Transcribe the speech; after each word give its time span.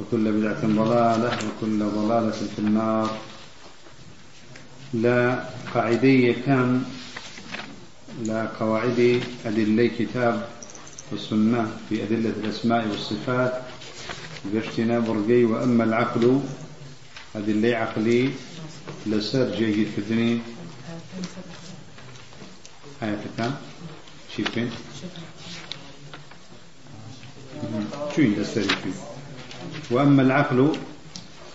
وكل 0.00 0.32
بدعة 0.32 0.60
ضلالة 0.66 1.38
وكل 1.48 1.78
ضلالة 1.78 2.30
في 2.30 2.58
النار. 2.58 3.16
لا 4.94 5.44
قاعدية 5.74 6.32
كان 6.46 6.84
لا 8.22 8.46
قواعد 8.60 9.22
أدلة 9.46 9.90
كتاب 9.98 10.48
والسنة 11.12 11.76
في 11.88 12.02
أدلة 12.02 12.32
الأسماء 12.44 12.88
والصفات 12.88 13.62
باشتنا 14.44 14.98
برقي 14.98 15.44
وأما 15.44 15.84
العقل 15.84 16.40
أدلة 17.36 17.76
عقلي 17.76 18.30
لسر 19.06 19.54
جيد 19.56 19.88
في 19.94 19.98
الدنيا. 19.98 20.38
آية 23.02 23.24
كان 23.38 23.54
شيفين 24.36 24.70
شو 28.16 28.22
يندستري 28.22 28.64
فيه 28.64 29.15
وأما 29.90 30.22
العقل 30.22 30.72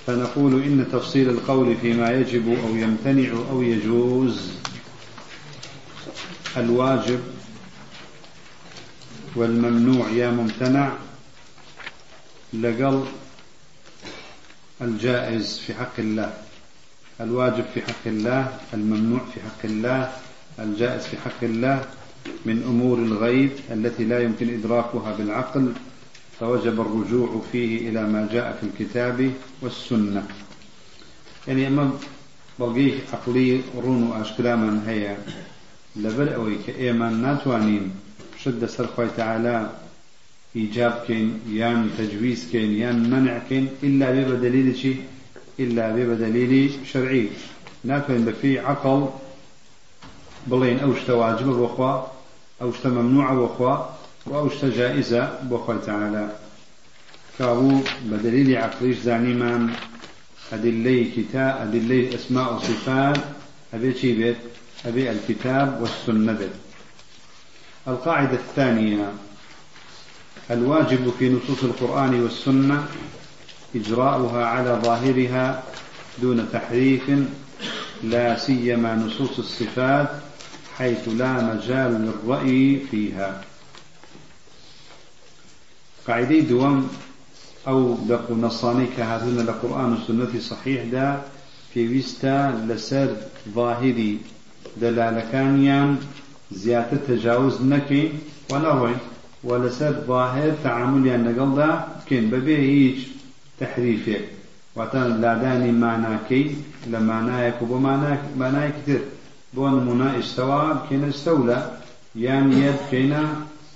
فنقول 0.07 0.53
إن 0.63 0.85
تفصيل 0.91 1.29
القول 1.29 1.75
فيما 1.81 2.11
يجب 2.11 2.47
أو 2.63 2.75
يمتنع 2.75 3.29
أو 3.51 3.61
يجوز 3.61 4.51
الواجب 6.57 7.19
والممنوع 9.35 10.09
يا 10.09 10.31
ممتنع 10.31 10.93
لقل 12.53 13.05
الجائز 14.81 15.57
في 15.57 15.73
حق 15.73 15.99
الله 15.99 16.33
الواجب 17.21 17.65
في 17.73 17.81
حق 17.81 18.05
الله 18.05 18.57
الممنوع 18.73 19.19
في 19.33 19.39
حق 19.41 19.65
الله 19.65 20.11
الجائز 20.59 21.03
في 21.07 21.17
حق 21.17 21.43
الله 21.43 21.85
من 22.45 22.63
أمور 22.63 22.97
الغيب 22.97 23.51
التي 23.71 24.03
لا 24.03 24.19
يمكن 24.23 24.53
إدراكها 24.59 25.15
بالعقل 25.17 25.73
فوجب 26.41 26.81
الرجوع 26.81 27.41
فيه 27.51 27.89
إلى 27.89 28.03
ما 28.03 28.29
جاء 28.33 28.57
في 28.61 28.67
الكتاب 28.67 29.31
والسنة. 29.61 30.27
يعني 31.47 31.67
أما 31.67 31.91
بلغي 32.59 32.99
عقلي 33.13 33.61
رونو 33.77 34.21
أشكلا 34.21 34.55
من 34.55 34.81
هي 34.87 35.17
لبر 35.95 36.35
أوي 36.35 36.55
كإيمان 36.67 37.21
ناتوانين 37.21 37.91
شد 38.43 38.65
سرخوي 38.65 39.07
تعالى 39.17 39.69
إيجاب 40.55 41.03
كين 41.07 41.39
يان 41.49 41.89
تجويز 41.97 42.49
كين 42.51 42.71
يان 42.73 43.09
منع 43.09 43.37
كين 43.49 43.69
إلا 43.83 44.11
ببدليل 44.11 44.77
شيء 44.77 45.03
إلا 45.59 45.95
ببدليل 45.95 46.71
شرعي. 46.85 47.29
ناتوان 47.83 48.25
بفي 48.25 48.59
عقل 48.59 49.09
بلين 50.47 50.79
أوشت 50.79 51.09
واجب 51.09 51.47
وخوا 51.47 52.01
أوشت 52.61 52.87
ممنوع 52.87 53.31
وخوا 53.31 54.00
وأوشت 54.25 54.65
جائزة 54.65 55.39
بخوة 55.43 55.77
تعالى. 55.85 56.29
كابو 57.39 57.81
بدليل 58.05 58.57
عقليش 58.57 58.97
زاني 58.97 59.33
من 59.33 59.73
أدلي 60.53 61.03
كتاب 61.05 61.61
أدلي 61.61 62.15
أسماء 62.15 62.53
وصفات 62.53 63.17
أبي 63.73 63.93
شي 63.93 64.13
بيت؟ 64.13 64.37
أبي 64.85 65.11
الكتاب 65.11 65.81
والسنة 65.81 66.33
بيت. 66.33 66.51
القاعدة 67.87 68.33
الثانية 68.33 69.11
الواجب 70.51 71.13
في 71.19 71.29
نصوص 71.29 71.63
القرآن 71.63 72.21
والسنة 72.21 72.85
إجراؤها 73.75 74.45
على 74.45 74.79
ظاهرها 74.83 75.63
دون 76.21 76.47
تحريف 76.53 77.11
لا 78.03 78.37
سيما 78.37 78.95
نصوص 78.95 79.39
الصفات 79.39 80.09
حيث 80.77 81.07
لا 81.07 81.33
مجال 81.41 81.91
للرأي 82.25 82.79
فيها. 82.91 83.41
قاعدة 86.11 86.39
دوام 86.39 86.87
أو 87.67 87.95
دق 88.09 88.31
نصاني 88.31 88.85
كهاتون 88.97 89.37
لقرآن 89.37 89.91
والسنة 89.93 90.39
صحيح 90.39 90.83
دا 90.91 91.21
في 91.73 91.87
ويستا 91.87 92.65
لسر 92.67 93.15
ظاهري 93.55 94.17
دلالكانيان 94.81 95.97
زيادة 96.51 96.97
تجاوز 97.07 97.61
نكي 97.61 98.11
ونروي 98.51 98.95
ولسر 99.43 99.93
ظاهر 100.07 100.51
تعامل 100.63 101.07
يعني 101.07 101.23
نقل 101.23 101.55
دا 101.55 101.69
كين 102.07 102.29
ببيه 102.29 102.57
هيج 102.57 102.97
تحريفك 103.59 104.21
واتان 104.75 105.21
لاداني 105.21 105.71
معناكي 105.71 106.55
لمعناك 106.87 107.61
وبمعناك 107.61 108.73
كتير 108.83 109.01
بون 109.53 109.73
منا 109.85 110.19
استوى 110.19 110.81
كين 110.89 111.03
استولى 111.03 111.71
يعني 112.15 112.55
يد 112.65 112.75
كين 112.91 113.13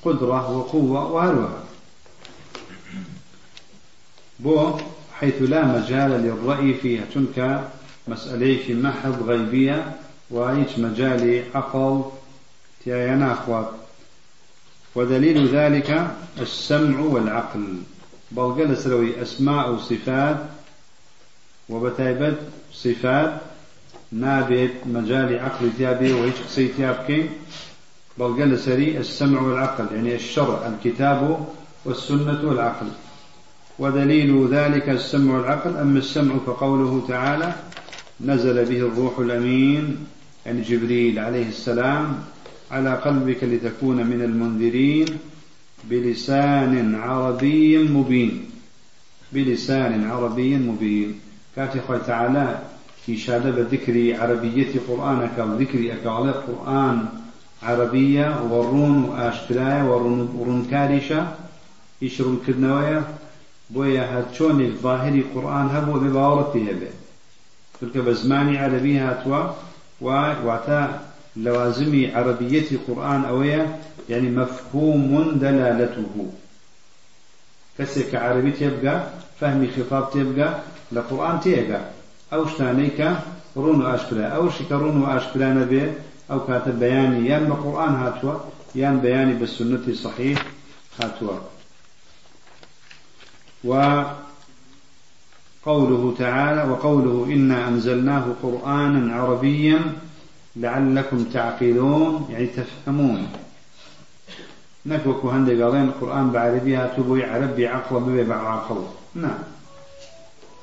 قدرة 0.06 0.52
وقوة 0.58 1.12
وهروها 1.12 1.60
بو 4.46 4.78
حيث 5.20 5.42
لا 5.42 5.66
مجال 5.66 6.12
للرأي 6.12 6.74
فيها. 6.74 7.04
تنك 7.14 7.70
مسألة 8.08 8.58
في 8.68 8.74
محض 8.74 9.30
غيبية 9.30 9.96
وإيش 10.30 10.78
مجال 10.78 11.44
عقل. 11.56 12.02
تيانا 12.84 13.34
أخوات 13.34 13.70
ودليل 14.96 15.48
ذلك 15.48 16.08
السمع 16.42 17.00
والعقل. 17.00 17.78
بل 18.32 18.56
جلس 18.58 18.88
روي 18.88 19.22
أسماء 19.22 19.72
وصفات. 19.72 20.38
وبتايبت 21.70 22.40
صفات. 22.74 23.34
نابت 24.12 24.74
مجال 24.86 25.40
عقل 25.40 25.70
تيابي 25.78 26.14
وإيش 26.14 26.36
قصي 26.48 26.68
تيابكين 26.68 27.30
بل 28.18 28.36
جلس 28.38 28.68
السمع 28.68 29.42
والعقل. 29.42 29.96
يعني 29.96 30.16
الشرع 30.16 30.68
الكتاب 30.68 31.46
والسنة 31.86 32.40
والعقل. 32.44 32.88
ودليل 33.80 34.48
ذلك 34.52 34.90
السمع 34.90 35.36
والعقل 35.36 35.78
أما 35.78 36.00
السمع 36.00 36.36
فقوله 36.46 37.06
تعالى 37.08 37.54
نزل 38.22 38.66
به 38.66 38.78
الروح 38.78 39.20
الأمين 39.20 39.98
يعني 40.46 40.62
جبريل 40.62 41.20
عليه 41.20 41.48
السلام 41.48 42.16
على 42.72 42.94
قلبك 42.94 43.44
لتكون 43.44 44.06
من 44.06 44.22
المنذرين 44.22 45.06
بلسان 45.90 46.96
عربي 46.96 47.78
مبين. 47.78 48.46
بلسان 49.34 50.10
عربي 50.12 50.58
مبين. 50.58 51.20
كاتي 51.56 51.80
خوي 51.88 52.00
تعالى 52.00 52.60
إشادة 53.10 53.52
بذكر 53.52 54.16
عربية 54.22 54.74
قرآنك 54.88 55.38
وذكر 55.38 55.94
أكوالي 55.94 56.32
قرآن 56.32 57.06
عربية 57.64 58.42
ورون 58.52 59.04
وآشترايا 59.04 59.84
ورون 59.84 60.68
كارشة 60.72 61.28
إشرون 62.04 62.42
كدنوية 62.48 63.04
بۆیە 63.74 64.04
هەر 64.12 64.26
چۆنێک 64.36 64.74
ظاهری 64.84 65.24
قورآن 65.34 65.68
هەبوو 65.76 66.02
بێ 66.02 66.10
باوەڕت 66.16 66.50
پێ 66.54 66.62
هەبێ. 66.70 66.92
چونکە 67.78 68.00
بە 68.06 68.14
زمانی 68.22 68.60
عەربی 68.64 68.96
هاتووە 69.06 69.42
واتە 70.48 70.82
لوازمی 71.46 72.06
عربیەتی 72.18 72.78
قورآن 72.86 73.22
ئەوەیە 73.30 73.64
يعني 74.12 74.30
مفهوم 74.40 75.40
دلالته 75.44 76.06
کەسێک 77.78 78.08
کە 78.12 78.18
عربی 78.26 78.54
تێبگا 78.60 78.96
فهمی 79.40 79.68
خطاب 79.76 80.06
تێبگا 80.14 80.50
لە 80.96 81.02
قورآن 81.10 81.38
تێگا 81.44 81.82
ئەو 82.32 82.42
شتانەی 82.52 82.92
کە 82.98 83.10
ڕون 83.62 83.78
و 83.82 83.88
ئاشکرا 83.90 84.26
ئەو 84.36 84.46
شی 84.56 84.66
کە 84.70 84.76
ڕون 84.82 84.96
و 85.00 85.10
ئاشکرا 85.12 85.50
نەبێ 85.60 85.84
ئەو 86.30 86.40
کاتە 86.48 86.72
بەیانی 86.82 87.22
یان 87.30 87.44
بە 87.50 87.56
قورآن 87.64 87.94
هاتووە 88.02 88.36
یان 88.82 88.96
بەیانی 89.04 89.40
بە 89.40 89.48
سنەتی 89.56 89.94
صحیح 90.04 90.38
هاتووە. 91.00 91.36
وقوله 93.66 94.16
تعالى 96.20 96.72
وقوله 96.72 97.34
إنا 97.34 97.68
أنزلناه 97.68 98.26
قرآنا 98.44 99.16
عربيا 99.16 99.80
لعلكم 100.56 101.24
تعقلون 101.24 102.28
يعني 102.32 102.48
تفهمون. 102.48 103.28
نكوك 104.86 105.26
هندي 105.26 105.64
قالين 105.64 105.84
القرآن 105.84 106.32
بعربيها 106.32 106.88
تبوي 106.98 107.26
عربي 107.26 107.68
عقل 107.68 108.00
ببي 108.00 108.24
بعقل 108.24 108.84
نعم. 109.16 109.38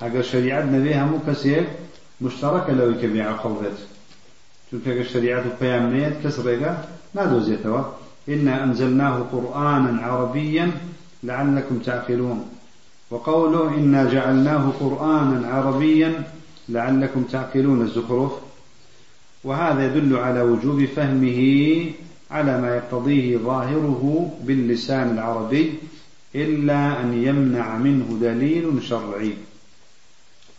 أقل 0.03 0.25
شريعة 0.25 0.63
نبيها 0.63 1.05
مو 1.05 1.19
كسير 1.27 1.67
مشتركة 2.21 2.73
لو 2.73 2.91
يكبي 2.91 3.23
عقل 3.23 3.57
ذات 3.63 3.79
تلك 4.73 5.07
الشريعة 5.07 5.45
قيامنيت 5.61 6.13
كسرقة 6.25 6.85
نادو 7.15 7.41
زيتوا 7.41 7.83
إنا 8.29 8.65
أنزلناه 8.65 9.19
قرآنا 9.33 10.07
عربيا 10.07 10.71
لعلكم 11.23 11.79
تعقلون. 11.79 12.49
وقوله 13.13 13.69
إنا 13.79 14.11
جعلناه 14.13 14.73
قرآنا 14.81 15.49
عربيا 15.49 16.25
لعلكم 16.69 17.23
تعقلون 17.23 17.83
الزخرف. 17.83 18.33
وهذا 19.45 19.87
يدل 19.87 20.17
على 20.17 20.43
وجوب 20.43 20.85
فهمه 20.85 21.41
على 22.31 22.61
ما 22.61 22.77
يقتضيه 22.77 23.37
ظاهره 23.37 24.33
باللسان 24.45 25.11
العربي 25.11 25.75
إلا 26.35 27.01
أن 27.01 27.23
يمنع 27.23 27.77
منه 27.77 28.19
دليل 28.21 28.83
شرعي. 28.83 29.33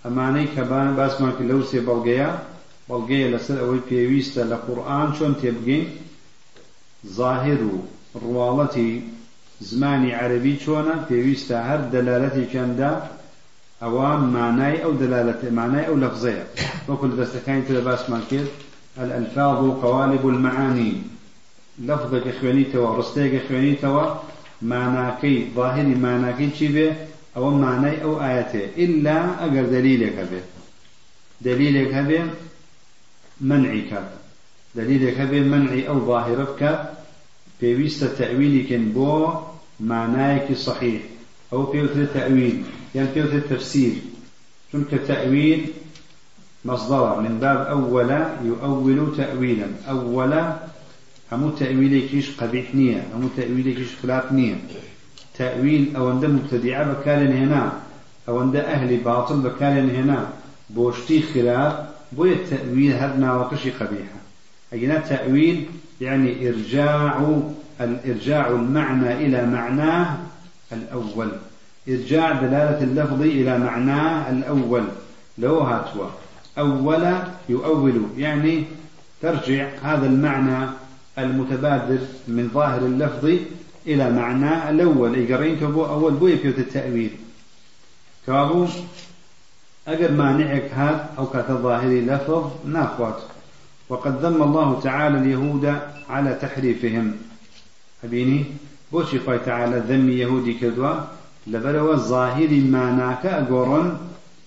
أماني 0.06 0.46
كبان 0.46 0.96
باس 0.96 1.22
ما 1.22 1.34
لوسي 1.40 1.80
بلغيا 1.80 2.44
بلغيا 2.90 3.38
لسر 3.38 3.60
أوي 3.60 3.80
بيويستا 3.90 4.42
لقرآن 4.42 5.14
شون 5.20 5.36
تبقين 5.42 5.88
ظاهر 7.08 7.58
روالتي 8.24 9.02
زماني 9.70 10.14
عربي 10.16 10.60
شونا 10.60 11.06
بيويستا 11.10 11.62
هر 11.68 11.82
دلالتي 11.94 12.46
كان 12.54 12.76
دا 12.78 12.92
أوام 13.84 14.34
معناي 14.34 14.84
أو 14.84 14.92
دلالة 14.92 15.52
معناي 15.52 15.88
أو 15.88 15.96
لفظية 15.96 16.46
وكل 16.90 17.18
دستكاين 17.18 17.68
تلباس 17.68 18.10
ما 18.10 18.22
الألفاظ 18.98 19.60
قوالب 19.84 20.28
المعاني. 20.28 20.94
لفظك 21.80 22.36
خوانيتوا 22.42 22.96
رستيك 22.98 23.42
خوانيتوا 23.48 24.16
معناكي 24.62 25.48
ظاهر 25.56 25.86
معناكي 25.86 26.50
چی 26.58 26.68
بێ؟ 26.68 26.88
ئەوە 27.36 27.52
معنای 27.66 27.98
ئەو 28.04 28.14
ئاەتێ. 28.24 28.64
ئللا 28.78 29.20
ئەگەر 29.42 29.66
دلیلێک 29.76 30.16
هەبێ. 30.22 30.42
دلیلێک 31.46 31.92
هەبێ 31.98 32.22
منعی 33.42 33.84
کات 33.90 34.10
دلیلێک 34.78 35.16
هەبێ 35.22 35.40
منعی 35.54 35.88
ئەو 35.90 35.98
ظاهرە 36.10 36.46
بکات 36.52 36.82
پێویستە 37.60 38.08
تەویلیکن 38.20 38.84
بۆ 38.96 39.14
معنایەکی 39.92 40.56
صحیح 40.66 41.00
ئەو 41.52 41.62
پێوترێت 41.72 42.12
تەویل 42.18 42.56
یان 42.96 43.08
پێوترێت 43.14 43.46
تفسير؟ 43.54 43.94
چونکە 44.70 44.98
تەویل 45.10 45.62
مصدر. 46.66 47.20
من 47.26 47.40
باب 47.44 47.60
أول 47.76 48.12
يؤول 48.50 49.00
تأويلا. 49.18 49.68
أول 49.94 50.34
همو 51.32 51.50
تأويلێکیش 51.62 52.28
قبیح 52.40 52.66
نییە 52.78 53.00
هەموو 53.14 53.36
تأویلێکیش 53.40 53.92
خلاف 54.02 54.26
نییە 54.38 54.58
تأویل 55.40 55.84
ئەوەندە 55.96 56.28
مبتدیعە 56.36 56.84
بەکارێن 56.92 57.34
هێنا 57.40 57.64
ئەوەندە 58.28 58.62
ئەهلی 58.70 59.00
باطل 59.08 59.38
بەکارێن 59.46 59.90
هێنا 59.96 60.22
بۆشتی 60.76 61.20
خلاف 61.32 61.74
بۆیە 62.16 62.38
تأويل 62.52 62.94
هەر 63.02 63.12
ناوەکەشی 63.24 63.72
قبيحة. 63.80 64.20
أجنا 64.74 64.98
تأويل 65.12 65.58
يعني 66.02 66.30
إرجاع 66.48 67.16
الإرجاع 67.82 68.48
المعنى 68.48 69.14
إلى 69.14 69.46
معناه 69.46 70.18
الأول. 70.72 71.32
إرجاع 71.90 72.32
دلالة 72.32 72.84
اللفظ 72.84 73.22
إلى 73.22 73.58
معناه 73.58 74.30
الأول. 74.30 74.84
لو 75.38 75.60
هاتوا. 75.60 76.08
أول 76.58 77.14
يؤول 77.50 78.04
يعني 78.18 78.64
ترجع 79.22 79.70
هذا 79.84 80.06
المعنى 80.06 80.70
المتبادر 81.18 82.00
من 82.28 82.50
ظاهر 82.54 82.86
اللفظ 82.86 83.32
إلى 83.88 84.12
معنى 84.12 84.70
الأول. 84.70 85.18
يقرين 85.18 85.60
كبو 85.60 85.86
أول 85.86 86.14
بو 86.14 86.28
يفيوت 86.28 86.60
التأويل. 86.60 87.12
كابو 88.28 88.68
أجر 89.88 90.12
مانعك 90.12 90.72
هذا 90.74 91.10
أو 91.18 91.26
كتظاهر 91.26 91.90
لفظ 91.90 92.52
ناخوات. 92.66 93.22
وقد 93.90 94.26
ذم 94.26 94.44
الله 94.44 94.82
تعالى 94.82 95.18
اليهود 95.18 95.80
على 96.10 96.38
تحريفهم. 96.42 97.14
أبيني 98.04 98.46
بوشي 98.92 99.20
خوي 99.20 99.40
تعالى 99.40 99.84
ذم 99.90 100.10
يهودي 100.10 100.54
كدوا 100.54 100.94
لبروا 101.48 101.94
الظاهر 101.94 102.50
معناك 102.50 103.26
أقورن 103.26 103.98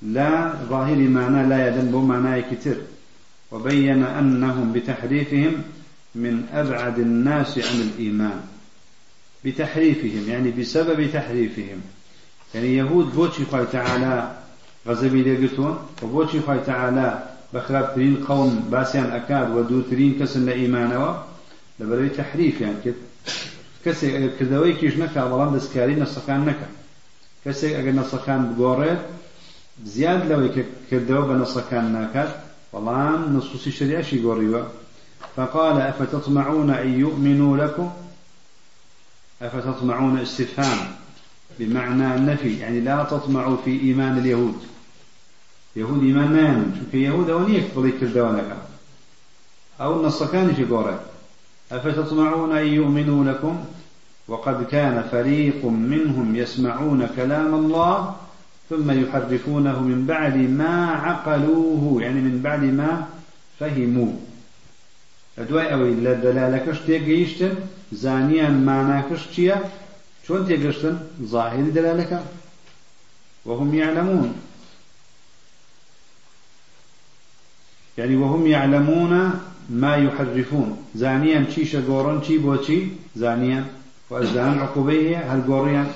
لا 0.02 0.52
ظاهر 0.68 0.96
معنى 0.96 1.48
لا 1.48 1.68
يدن 1.68 1.90
بو 1.90 2.00
معنى 2.00 2.42
كتير 2.42 2.76
وبين 3.52 4.02
أنهم 4.02 4.72
بتحريفهم 4.72 5.52
من 6.14 6.46
أبعد 6.52 6.98
الناس 6.98 7.58
عن 7.58 7.80
الإيمان. 7.80 8.40
بتحريفهم 9.44 10.28
يعني 10.28 10.50
بسبب 10.50 11.10
تحريفهم 11.12 11.80
يعني 12.54 12.76
يهود 12.76 13.14
بوشي 13.14 13.44
خوي 13.44 13.66
تعالى 13.72 14.36
غزبي 14.88 15.22
لقتون 15.22 15.78
وبوشي 16.02 16.40
خوي 16.40 16.58
تعالى 16.58 17.28
بخراب 17.54 17.94
ترين 17.94 18.24
قوم 18.28 18.68
باسيان 18.72 19.04
أكاد 19.04 19.56
ودو 19.56 19.80
ترين 19.80 20.18
كسن 20.20 20.46
لإيمانوا 20.46 21.14
لبري 21.80 22.08
تحريف 22.08 22.60
يعني 22.60 22.76
كده 22.84 22.94
كسي 23.84 24.28
كردوي 24.28 24.72
كيش 24.72 24.96
نكا 24.96 25.24
بلان 25.24 25.56
دسكاري 25.56 25.94
نسخان 25.94 26.44
نكا 26.44 26.68
كسي 27.44 27.78
أجر 27.78 27.90
نسخان 27.90 28.54
بقوريت 28.58 28.98
زياد 29.84 30.32
لو 30.32 30.50
كردوا 30.90 31.26
بنسخان 31.26 31.92
نكاد 31.92 32.30
بلان 32.74 33.34
نصوصي 33.36 33.70
شريعة 33.70 34.02
شي 34.02 34.22
قوريوا 34.22 34.64
فقال 35.36 35.80
أفتطمعون 35.80 36.70
أن 36.70 37.00
يؤمنوا 37.00 37.56
لكم 37.56 37.90
أفتطمعون 39.42 40.18
استفهام 40.18 40.78
بمعنى 41.58 42.14
النفي 42.14 42.58
يعني 42.58 42.80
لا 42.80 43.04
تطمعوا 43.04 43.56
في 43.64 43.80
إيمان 43.80 44.18
اليهود 44.18 44.62
يهود 45.76 46.02
إيمان 46.02 46.32
ما 46.32 46.40
يمن 46.40 46.86
في 46.92 47.04
يهود 47.04 47.30
أو 47.30 47.46
نيك 47.46 47.64
بضيك 47.76 48.02
الدوانك 48.02 48.56
أو 49.80 50.00
النصكان 50.00 50.54
في 50.54 50.64
قورة 50.64 51.00
أفتطمعون 51.72 52.56
أن 52.56 52.66
يؤمنوا 52.66 53.24
لكم؟ 53.24 53.64
وقد 54.28 54.64
كان 54.64 55.08
فريق 55.10 55.64
منهم 55.64 56.36
يسمعون 56.36 57.08
كلام 57.16 57.54
الله 57.54 58.16
ثم 58.70 58.90
يحرفونه 58.90 59.82
من 59.82 60.06
بعد 60.06 60.36
ما 60.36 60.90
عقلوه 60.90 62.02
يعني 62.02 62.20
من 62.20 62.40
بعد 62.42 62.64
ما 62.64 63.06
فهموه 63.60 64.14
دوای 65.36 65.68
ئەوەی 65.68 65.94
لە 66.04 66.12
دەلالەکەش 66.24 66.78
تێگەیشتن 66.86 67.54
زانیان 67.92 68.56
ماناکەش 68.68 69.22
چییە 69.32 69.56
چۆن 70.24 70.42
تێگەشتن 70.48 70.94
ظاهری 71.32 71.72
دەلالەکە 71.76 72.18
وهم 73.46 73.74
يعلمون. 73.74 74.34
يعني 77.98 78.16
وهم 78.16 78.46
يعلمون 78.46 79.40
ما 79.68 79.96
يحرفون. 79.96 80.78
زانيا 80.94 81.44
شگورن 81.64 82.20
چی 82.20 82.38
بۆ 82.38 82.66
چی؟ 82.66 82.90
زانيا 83.16 83.64
وأزدان 84.10 84.58
عقوبيه 84.58 85.18
هل 85.18 85.42
قوريا 85.42 85.86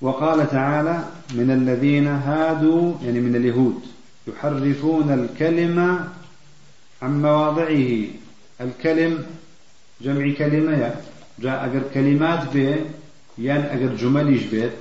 وقال 0.00 0.50
تعالى 0.50 1.04
من 1.34 1.50
الذين 1.50 2.06
هادوا 2.06 2.94
يعني 3.04 3.20
من 3.20 3.36
اليهود. 3.36 3.82
يحرفون 4.26 5.10
الكلمة 5.10 6.08
عن 7.02 7.22
مواضعه. 7.22 8.06
الكلم 8.60 9.24
جمع 10.00 10.34
كلمة 10.38 10.94
جاء 11.38 11.64
أجر 11.66 11.82
كلمات 11.94 12.52
به 12.54 12.76
ين 13.38 13.60
أجر 13.60 13.94
جمليش 13.94 14.42
بيت 14.42 14.72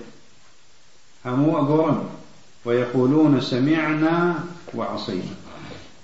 همو 1.25 1.57
أقورن 1.57 2.03
ويقولون 2.65 3.41
سمعنا 3.41 4.39
وعصينا. 4.73 5.35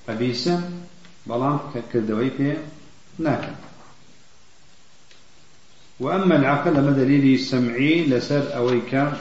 أبيسا 0.10 0.85
بلان 1.28 1.60
كالدوي 1.94 2.30
به 2.30 2.58
ناكا 3.20 3.56
وأما 6.00 6.36
العقل 6.36 6.72
ما 6.72 6.92
دليل 6.92 7.34
السمعي 7.34 8.06
لسر 8.06 8.56
أويك 8.56 9.12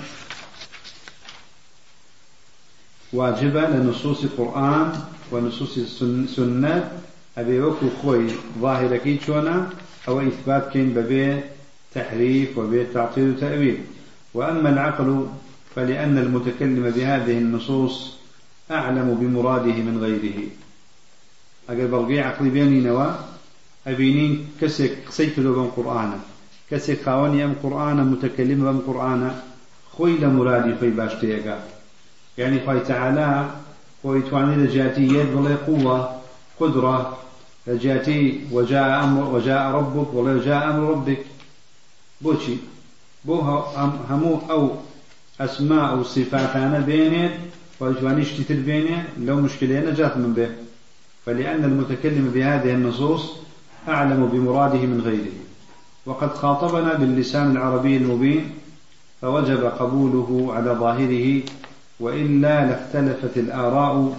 واجبة 3.12 3.60
لنصوص 3.60 4.22
القرآن 4.24 5.00
ونصوص 5.32 5.78
السنة. 6.02 6.90
أبي 7.38 7.60
وكو 7.60 7.86
خوي 8.02 8.26
ظاهرة 8.60 8.96
كيتشونا 8.96 9.70
أو 10.08 10.20
إثبات 10.20 10.72
كين 10.72 10.94
ببي 10.94 11.40
تحريف 11.94 12.58
وبي 12.58 12.84
تعطيل 12.84 13.30
وتأويل. 13.30 13.78
وأما 14.34 14.68
العقل 14.68 15.26
فلأن 15.74 16.18
المتكلم 16.18 16.90
بهذه 16.90 17.38
النصوص 17.38 18.16
أعلم 18.70 19.14
بمراده 19.20 19.72
من 19.72 19.98
غيره. 20.02 20.63
أقل 21.68 21.86
بلغي 21.88 22.20
عقلي 22.20 22.50
بيني 22.50 22.80
نوا 22.80 23.10
أبينين 23.86 24.48
كسك 24.60 24.96
سيكلو 25.10 25.54
بم 25.54 25.66
قرآن 25.76 26.20
كسك 26.70 26.98
خاوني 27.04 27.44
أم 27.44 27.54
قرآن 27.62 27.96
متكلم 27.96 28.60
بم 28.64 28.78
قرآن 28.92 29.32
خوي 29.92 30.12
لمرادي 30.18 30.74
في 30.80 30.90
باشتيقا 30.90 31.58
يعني 32.38 32.66
خوي 32.66 32.80
تعالى 32.80 33.50
ويتواني 34.04 34.56
لجاتي 34.56 35.02
يد 35.02 35.34
ولا 35.34 35.56
قوة 35.56 36.20
قدرة. 36.60 37.18
لجاتي 37.66 38.40
وجاء 38.52 39.04
أمر 39.04 39.34
وجاء 39.34 39.70
ربك 39.70 40.14
ولا 40.14 40.44
جاء 40.44 40.70
أمر 40.70 40.90
ربك 40.90 41.18
بوشي 42.20 42.56
بو 43.24 43.40
همو 44.10 44.40
أو 44.50 44.70
أسماء 45.40 45.90
أو 45.90 46.02
صفات 46.02 46.56
أنا 46.56 46.78
بيني 46.78 47.30
ويتوانيش 47.80 48.32
كتير 48.32 48.60
بيني 48.60 49.02
لو 49.18 49.36
مشكلة 49.36 49.90
نجات 49.90 50.16
من 50.16 50.32
به 50.34 50.63
فلأن 51.26 51.64
المتكلم 51.64 52.30
بهذه 52.34 52.70
النصوص 52.70 53.32
أعلم 53.88 54.26
بمراده 54.26 54.78
من 54.78 55.00
غيره. 55.00 55.32
وقد 56.06 56.34
خاطبنا 56.34 56.94
باللسان 56.94 57.50
العربي 57.50 57.96
المبين 57.96 58.50
فوجب 59.22 59.64
قبوله 59.64 60.54
على 60.54 60.70
ظاهره 60.70 61.42
وإلا 62.00 62.66
لاختلفت 62.66 63.36
الآراء 63.36 64.18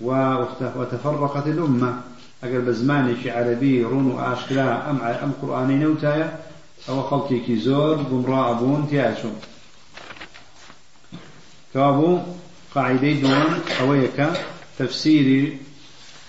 وتفرقت 0.00 1.46
الأمة. 1.46 2.00
أقل 2.44 2.60
بزماني 2.60 3.14
في 3.14 3.30
عربي 3.30 3.84
رون 3.84 4.18
آشكرا 4.20 4.90
أم 4.90 5.00
أم 5.00 5.32
قرآني 5.42 5.76
نوتايا 5.76 6.38
أو 6.88 7.02
خلقي 7.02 7.38
كي 7.38 7.56
زور 7.56 7.94
بمراء 7.94 8.50
أبون 8.50 8.86
كابو 11.74 12.18
قاعدة 12.74 13.12
دون 13.12 13.60
أويك 13.80 14.28
تفسير 14.78 15.56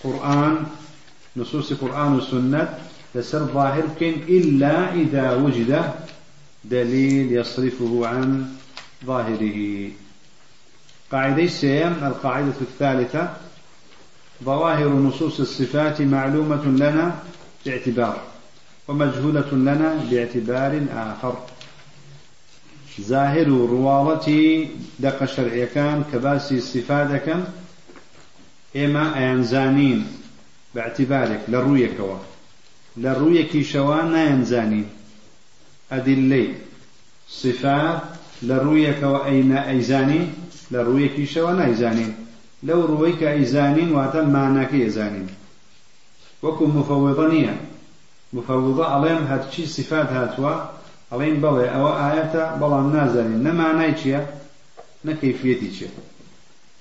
قرآن 0.04 0.66
نصوص 1.38 1.74
قرآن 1.74 2.13
والسنة 2.13 2.77
لسر 3.16 3.39
ظاهر 3.39 3.84
كن 4.00 4.13
إلا 4.30 4.94
إذا 4.94 5.36
وجد 5.36 5.92
دليل 6.66 7.32
يصرفه 7.32 8.08
عن 8.08 8.46
ظاهره. 9.06 9.89
قاعدة 11.12 11.48
سيم 11.48 11.94
القاعدة 12.04 12.60
الثالثة 12.62 13.34
ظواهر 14.44 14.89
نصوص 14.89 15.39
الصفات 15.39 16.01
معلومة 16.01 16.66
لنا 16.66 17.20
باعتبار 17.66 18.22
ومجهولة 18.88 19.51
لنا 19.51 20.04
باعتبار 20.12 20.86
آخر. 20.94 21.36
ظاهر 23.01 23.48
روالتي 23.48 24.70
دق 25.00 25.22
الشرعية 25.24 25.66
كان 25.66 26.04
كباسي 26.13 26.58
الصفات 26.58 27.24
كان 27.24 27.48
ئێمە 28.76 29.06
ئەیانزانین 29.16 30.00
بەعتیبارێک 30.74 31.44
لە 31.52 31.60
ڕوویەکەوە. 31.66 32.20
لە 33.04 33.12
ڕوویەکی 33.20 33.64
شەوە 33.72 34.00
نایەنزانین 34.14 34.88
ئەدیلەی 35.92 36.48
سفات 37.42 38.02
لە 38.48 38.56
ڕوویەکەوە 38.64 39.20
ئەینە 39.28 39.60
ئەیزانی 39.70 40.24
لە 40.74 40.80
ڕوویەکی 40.88 41.26
شەوە 41.34 41.52
نایزانین 41.60 42.12
لەو 42.68 42.82
ڕووی 42.90 43.14
کە 43.20 43.28
ئەیزانین 43.36 43.90
واتە 43.98 44.22
مانەکە 44.36 44.78
ێزانین 44.88 45.30
وەکو 46.44 46.66
مفەوضە 46.78 47.26
نییە. 47.34 47.56
مفەوضە 48.36 48.86
ئەڵێم 48.94 49.22
هەرچی 49.32 49.64
سفات 49.76 50.10
هاتووە 50.18 50.54
ئەڵێن 51.12 51.36
بەڵێ 51.44 51.68
ئەوە 51.74 51.92
ئاەتە 52.02 52.44
بەڵام 52.60 52.88
نازانین. 52.96 53.42
نەمانای 53.48 53.94
چییە؟ 54.00 54.22
نەکەیفێتی 55.08 55.70
چێتە 55.76 56.02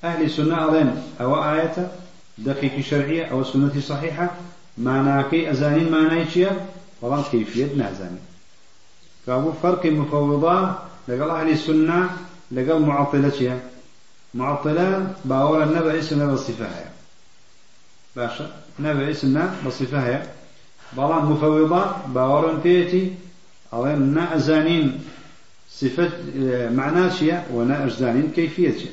أهل 0.04 0.22
السنة 0.24 0.56
عليهم 0.56 1.02
أو 1.20 1.44
آية 1.44 1.90
دقيق 2.38 2.80
شرعية 2.80 3.24
أو 3.24 3.44
سنة 3.44 3.80
صحيحة. 3.88 4.30
معناكي 4.78 5.50
أزانين 5.50 5.90
معنايتشيا 5.90 6.66
بلا 7.02 7.22
كيفية 7.30 7.64
نازلين 7.76 8.18
كابو 9.26 9.52
فرق 9.52 9.86
مفوضة 9.86 10.74
لقال 11.08 11.30
أهل 11.30 11.50
السنة 11.50 12.10
لقال 12.52 12.82
معطلة 12.82 13.60
معطلة 14.34 15.06
باورا 15.24 15.64
نبا 15.64 15.98
اسم 15.98 16.32
بصفها 16.32 16.90
باشا 18.16 18.50
نبا 18.78 19.10
اسم 19.10 19.50
بصفها 19.66 20.26
بلا 20.92 21.18
مفوضة 21.18 21.86
باورا 22.14 22.60
تيتي 22.62 23.14
أولا 23.72 23.96
نا 23.96 24.38
صفة 25.70 26.10
معناشية 26.70 27.46
ونا 27.52 27.84
أجزانين 27.84 28.32
كيفية 28.36 28.90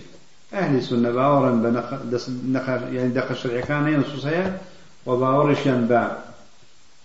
أهل 0.54 0.78
السنة 0.78 1.12
باورا 1.12 1.52
بنخ 1.52 2.70
يعني 2.70 3.10
دق 3.10 3.32
الشرع 3.32 3.62
كان 3.62 4.00
نصوصها 4.00 4.60
وباورش 5.06 5.68
با 5.68 6.18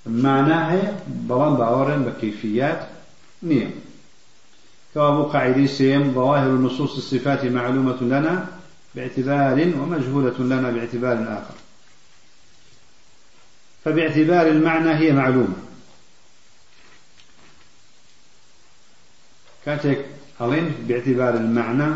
معناها 0.06 1.00
بلان 1.06 1.54
باورا 1.54 1.96
بكيفيات 1.96 2.86
نية. 3.42 3.70
كوابو 4.94 5.22
قاعدة 5.22 5.66
سيم 5.66 6.14
ظواهر 6.14 6.48
نصوص 6.48 6.96
الصفات 6.96 7.44
معلومة 7.44 7.96
لنا 8.00 8.46
باعتبار 8.94 9.72
ومجهولة 9.80 10.38
لنا 10.38 10.70
باعتبار 10.70 11.22
آخر. 11.22 11.54
فباعتبار 13.84 14.46
المعنى 14.46 14.94
هي 14.94 15.12
معلومة. 15.12 15.56
كاتك 19.66 20.06
ألين 20.40 20.74
باعتبار 20.88 21.34
المعنى 21.34 21.94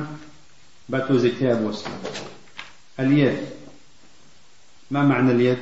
باتوزي 0.93 1.31
كتاب 1.31 1.63
وسلم 1.63 2.03
اليد. 3.01 3.39
ما 4.91 5.03
معنى 5.03 5.33
اليد؟ 5.33 5.59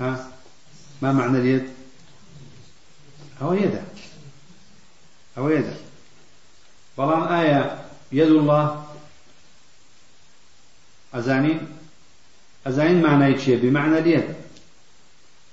ها؟ 0.00 0.30
ما 1.02 1.12
معنى 1.12 1.38
اليد؟ 1.38 1.68
أو 3.42 3.54
يدا 3.54 3.84
أو 5.38 5.50
يدا 5.50 5.76
بلان 6.98 7.22
آية. 7.22 7.84
يد 8.12 8.28
الله. 8.28 8.86
أزانين؟ 11.14 11.68
أزانين 12.66 13.02
معنى 13.02 13.24
يتشي 13.24 13.56
بمعنى 13.56 13.98
اليد. 13.98 14.34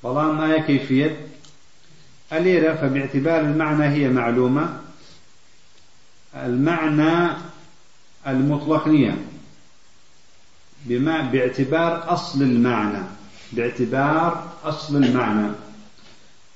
بلان 0.04 0.40
آية 0.40 0.62
كيفية. 0.62 1.28
الليرة 2.34 2.76
فباعتبار 2.76 3.40
المعنى 3.40 3.86
هي 3.86 4.10
معلومة. 4.10 4.87
المعنى 6.46 7.34
المطلق 8.28 8.88
نية. 8.88 9.18
بما 10.86 11.22
باعتبار 11.22 12.14
أصل 12.14 12.42
المعنى. 12.42 13.04
باعتبار 13.52 14.44
أصل 14.64 15.04
المعنى. 15.04 15.48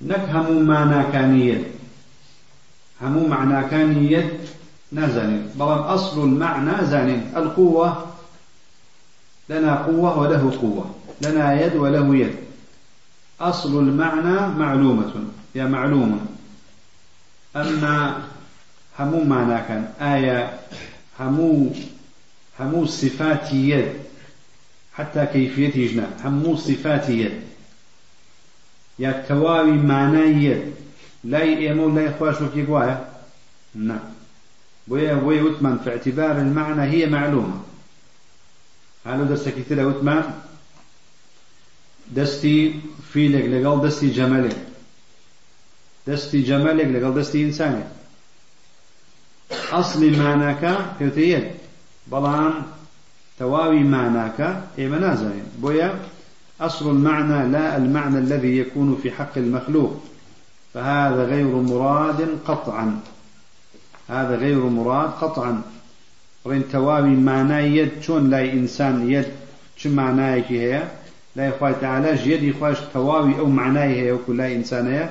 نفهم 0.01 0.63
معنى 0.63 1.11
كانية 1.11 1.71
هم 3.01 3.29
معنى 3.29 3.69
كانية 3.69 4.39
نزل 4.93 5.41
بل 5.55 5.65
أصل 5.65 6.23
المعنى 6.23 6.85
زان 6.85 7.31
القوة 7.35 8.05
لنا 9.49 9.75
قوة 9.83 10.19
وله 10.19 10.57
قوة. 10.61 10.95
لنا 11.21 11.61
يد 11.61 11.75
وله 11.75 12.15
يد. 12.15 12.35
أصل 13.41 13.79
المعنى 13.79 14.47
معلومة. 14.47 15.13
يا 15.55 15.65
معلومة. 15.65 16.19
أما 17.55 18.23
همو 19.01 19.23
معنى 19.23 19.67
كان 19.67 19.93
آية 20.01 20.59
همو 21.19 21.73
همو 22.59 22.85
صفات 22.85 23.53
يد 23.53 23.93
حتى 24.93 25.25
كيفية 25.25 25.75
يجنا 25.75 26.09
همو 26.23 26.55
صفات 26.55 27.09
يد 27.09 27.41
يا 28.99 29.25
تواوي 29.29 29.71
معنى 29.71 30.61
لا 31.23 31.43
يأمو 31.43 31.89
لا 31.89 32.01
يخواش 32.01 32.41
وكي 32.41 32.65
قوايا 32.65 33.09
نعم 33.75 33.99
بويا 34.87 35.13
وثمان 35.13 35.77
في 35.83 35.89
اعتبار 35.89 36.31
المعنى 36.31 36.81
هي 36.81 37.05
معلومة. 37.05 37.61
هذا 39.05 39.23
درس 39.23 39.49
كثير 39.49 39.87
وثمان 39.87 40.23
دستي 42.07 42.79
فيلك 43.13 43.45
لقال 43.45 43.81
دستي 43.81 44.09
جمالك 44.09 44.57
دستي 46.07 46.41
جمالك 46.41 46.85
لقال 46.85 47.15
دستي 47.15 47.43
إنسانك 47.43 47.87
أصل 49.71 50.17
معناك 50.19 50.77
كوتيد 50.99 51.43
بلان 52.07 52.53
تواوي 53.39 53.83
معناك 53.83 54.63
إيه 54.77 54.87
منازل 54.87 55.31
بويا 55.59 55.99
أصل 56.61 56.89
المعنى 56.89 57.51
لا 57.51 57.77
المعنى 57.77 58.17
الذي 58.17 58.57
يكون 58.57 58.99
في 59.03 59.11
حق 59.11 59.37
المخلوق. 59.37 60.01
فهذا 60.73 61.23
غير 61.23 61.47
مراد 61.47 62.37
قطعا. 62.45 62.99
هذا 64.09 64.35
غير 64.35 64.59
مراد 64.59 65.09
قطعا. 65.09 65.61
رين 66.47 66.63
تواوي 66.71 67.09
معنى 67.09 67.77
يد. 67.77 67.91
شون 68.01 68.29
لا 68.29 68.53
إنسان 68.53 69.11
يد؟ 69.11 69.27
شو 69.77 69.89
معناه 69.89 70.43
هي؟ 70.47 70.83
لا 71.35 71.47
يخوي 71.47 71.73
تعالى 71.81 72.31
يد 72.31 72.43
يخواش 72.43 72.77
تواوي 72.93 73.39
أو 73.39 73.45
معناه 73.45 73.85
هي؟ 73.85 74.11
وكل 74.11 74.41
إنسان 74.41 74.87
هي. 74.87 75.09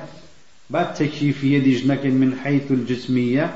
بعد 0.69 0.93
تكييف 0.93 1.43
يد 1.43 1.87
من 2.05 2.39
حيث 2.43 2.71
الجسمية. 2.71 3.55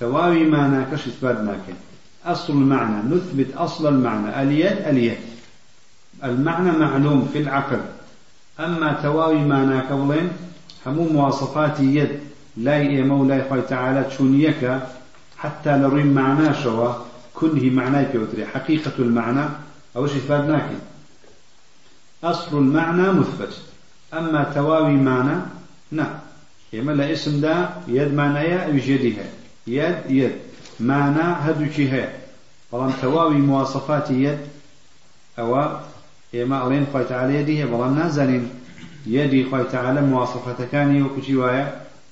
تواوي 0.00 0.44
معنى 0.44 0.84
كش 0.92 1.06
إثبات 1.06 1.36
أصل 2.26 2.52
المعنى 2.52 3.14
نثبت 3.14 3.56
أصل 3.56 3.86
المعنى. 3.88 4.42
اليد 4.42 4.78
اليد. 4.86 5.18
المعنى 6.24 6.72
معلوم 6.72 7.28
في 7.32 7.38
العقل. 7.38 7.80
أما 8.60 8.92
تواوي 9.02 9.38
معنى 9.38 9.80
كولين 9.88 10.28
همو 10.86 11.08
مواصفات 11.08 11.80
يد. 11.80 12.20
لا 12.56 13.04
مولاي 13.04 13.48
خوي 13.48 13.62
تعالى 13.62 14.04
تشونيك 14.04 14.80
حتى 15.38 15.76
لرين 15.76 16.14
معناه 16.14 16.62
شوا 16.62 16.92
كله 17.34 17.70
معناه 17.70 18.12
كوتري 18.12 18.46
حقيقة 18.46 18.92
المعنى 18.98 19.48
أو 19.96 20.06
شيء 20.06 20.20
فادناك 20.28 20.68
أصل 22.24 22.58
المعنى 22.58 23.12
مثبت. 23.12 23.62
أما 24.14 24.52
تواوي 24.54 24.96
معنى 24.96 25.40
نعم 25.90 26.14
يما 26.72 26.92
لا 26.92 27.12
اسم 27.12 27.40
دا 27.40 27.68
يد 27.88 28.14
معناها 28.14 28.68
يجدها 28.68 29.24
يد 29.66 29.96
يد. 30.10 30.32
معنى 30.80 31.22
هدوكها 31.22 32.12
طالما 32.72 32.92
تواوي 33.02 33.36
مواصفات 33.36 34.10
يد. 34.10 34.38
أو 35.38 35.78
ئێمە 36.34 36.56
ئەڵێن 36.62 36.86
خۆی 36.92 37.06
تعاالە 37.10 37.32
یدی 37.40 37.62
هەیە 37.62 37.70
بەڵام 37.72 37.94
نازانین. 38.00 38.50
یەدی 39.06 39.46
خۆی 39.50 39.66
تعاالە 39.72 40.00
موواافەتەکانی 40.10 41.02
وەکوچی 41.04 41.36
وایە؟ 41.40 41.66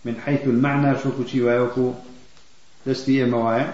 من 0.04 0.14
حيث 0.24 0.40
المعنى 0.46 0.98
شوكو 1.02 1.24
شي 1.26 1.42
ويوكو 1.42 1.92
دستي 2.86 3.24
موايا 3.24 3.72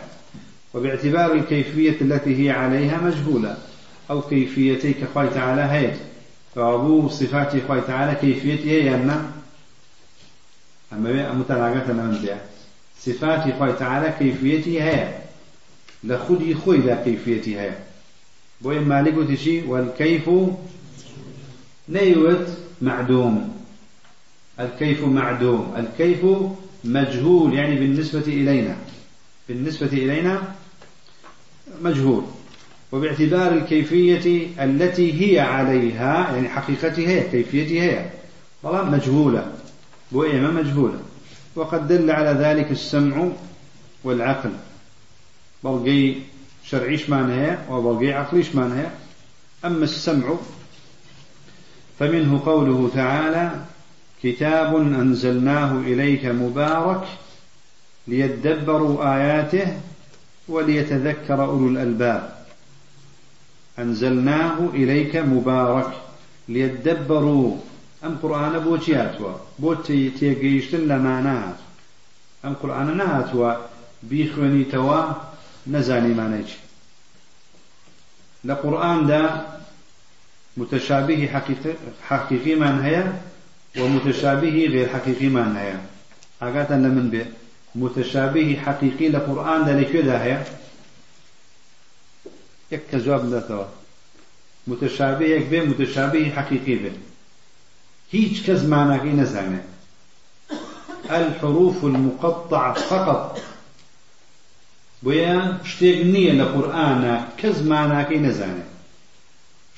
وباعتبار 0.74 1.32
الكيفية 1.32 1.96
التي 2.00 2.32
هي 2.40 2.50
عليها 2.50 3.00
مجهولة. 3.00 3.56
أو 4.10 4.22
كيفيتي 4.22 4.92
كخوي 4.92 5.28
تعالى 5.28 5.62
هيت 5.62 5.96
فأبو 6.54 7.08
صفات 7.08 7.66
خوي 7.68 7.80
تعالى 7.80 8.14
كيفيتي 8.14 8.70
هي 8.70 8.94
أن 8.94 9.32
أما 10.92 11.32
متلاقة 11.32 11.92
من 11.92 12.18
بها 12.22 12.49
صفات 13.06 13.58
خوي 13.58 13.72
تعالى 13.72 14.14
كيفيتي 14.18 14.82
هي 14.82 15.14
لخدي 16.04 16.54
خوي 16.54 16.78
لا 16.78 17.04
كيفيتي 17.04 17.60
هي 17.60 17.72
بوي 18.60 18.78
مالك 18.78 19.16
وتشي 19.16 19.62
والكيف 19.62 20.30
نيوت 21.88 22.48
معدوم. 22.82 23.56
الكيف 24.60 25.04
معدوم. 25.04 25.74
الكيف 25.76 26.26
مجهول 26.84 27.54
يعني 27.54 27.74
بالنسبة 27.74 28.20
إلينا 28.26 28.76
بالنسبة 29.48 29.86
إلينا 29.86 30.42
مجهول. 31.82 32.24
وباعتبار 32.92 33.52
الكيفية 33.52 34.46
التي 34.60 35.20
هي 35.20 35.40
عليها 35.40 36.34
يعني 36.34 36.48
حقيقتها 36.48 37.22
كيفيتها 37.32 38.10
والله 38.62 38.84
مجهولة. 38.84 39.52
بوئمة 40.12 40.50
مجهولة. 40.50 41.00
وقد 41.56 41.88
دل 41.88 42.10
على 42.10 42.30
ذلك 42.30 42.70
السمع 42.70 43.28
والعقل. 44.04 44.50
بلقي 45.64 46.14
شرعيش 46.64 47.10
معناها 47.10 47.66
وبلقي 47.70 48.12
عقليش 48.12 48.54
معناها 48.54 48.90
أما 49.64 49.84
السمع 49.84 50.34
فمنه 51.98 52.42
قوله 52.46 52.90
تعالى 52.94 53.64
كتاب 54.22 54.76
أنزلناه 54.76 55.78
إليك 55.78 56.26
مبارك 56.26 57.04
ليدبروا 58.08 59.14
آياته 59.16 59.80
وليتذكر 60.48 61.44
أولو 61.44 61.68
الألباب. 61.68 62.34
أنزلناه 63.78 64.68
إليك 64.74 65.16
مبارك 65.16 65.92
ليدبروا 66.48 67.56
أم 68.04 68.16
قرآن 68.22 68.58
بوتياتوا 68.58 69.32
بوتي 69.58 70.10
تيجيشتن 70.10 70.88
لمعنات 70.88 71.56
أم 72.44 72.54
قرآن 72.54 72.96
نهاتوا 72.96 73.54
بيخوني 74.02 74.64
توا 74.64 75.12
نزاني 75.66 76.14
معنيش 76.14 76.50
لقرآن 78.44 79.06
دا 79.06 79.46
متشابه 80.56 81.26
حقيقي, 81.26 81.74
حقيقي 82.08 82.54
من 82.54 82.80
هي 82.80 83.12
ومتشابه 83.78 84.66
غير 84.66 84.88
حقيقي 84.88 85.28
من 85.28 85.56
هي 85.56 85.74
أقاتا 86.42 86.74
لمن 86.74 87.10
به 87.10 87.26
متشابه 87.74 88.56
حقيقي 88.66 89.08
لقرآن 89.08 89.64
دا 89.64 89.80
لكي 89.80 90.02
دا 90.02 90.24
هي 90.24 90.44
يك 92.72 92.94
جواب 92.94 93.30
داتوا 93.30 93.64
متشابه 94.66 95.26
يك 95.26 95.46
به 95.46 95.60
متشابه 95.64 96.30
حقيقي 96.30 96.90
هيج 98.12 98.46
كز 98.46 98.66
معنى 98.66 99.12
نزانه 99.12 99.62
الحروف 101.10 101.84
المقطعة 101.84 102.74
فقط. 102.74 103.40
شتيق 105.64 106.06
نية 106.06 106.32
لقرآن 106.32 107.24
كز 107.38 107.66
معنى 107.66 108.18
نزانه 108.18 108.64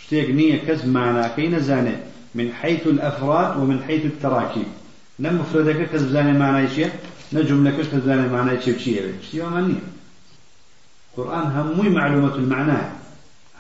شتيق 0.05 0.31
نية 0.31 0.59
كز 0.67 0.87
معنى 0.87 1.49
نزانه 1.49 2.03
من 2.35 2.53
حيث 2.53 2.87
الأفراد 2.87 3.61
ومن 3.61 3.83
حيث 3.83 4.05
التراكيب 4.05 4.67
نم 5.19 5.41
مفردك 5.41 5.91
كز 5.91 6.03
بزانه 6.03 6.39
معنى 6.39 6.69
شيء 6.69 6.91
نجم 7.33 7.69
لكش 7.69 7.87
كز 7.87 7.99
بزانه 7.99 8.33
معنى 8.33 8.63
شيء 8.63 8.79
شيء 8.79 9.15
شيء 9.31 9.45
ما 9.45 9.75
القرآن 11.19 11.47
هموي 11.47 11.89
معلومة 11.89 12.35
المعنى 12.35 12.79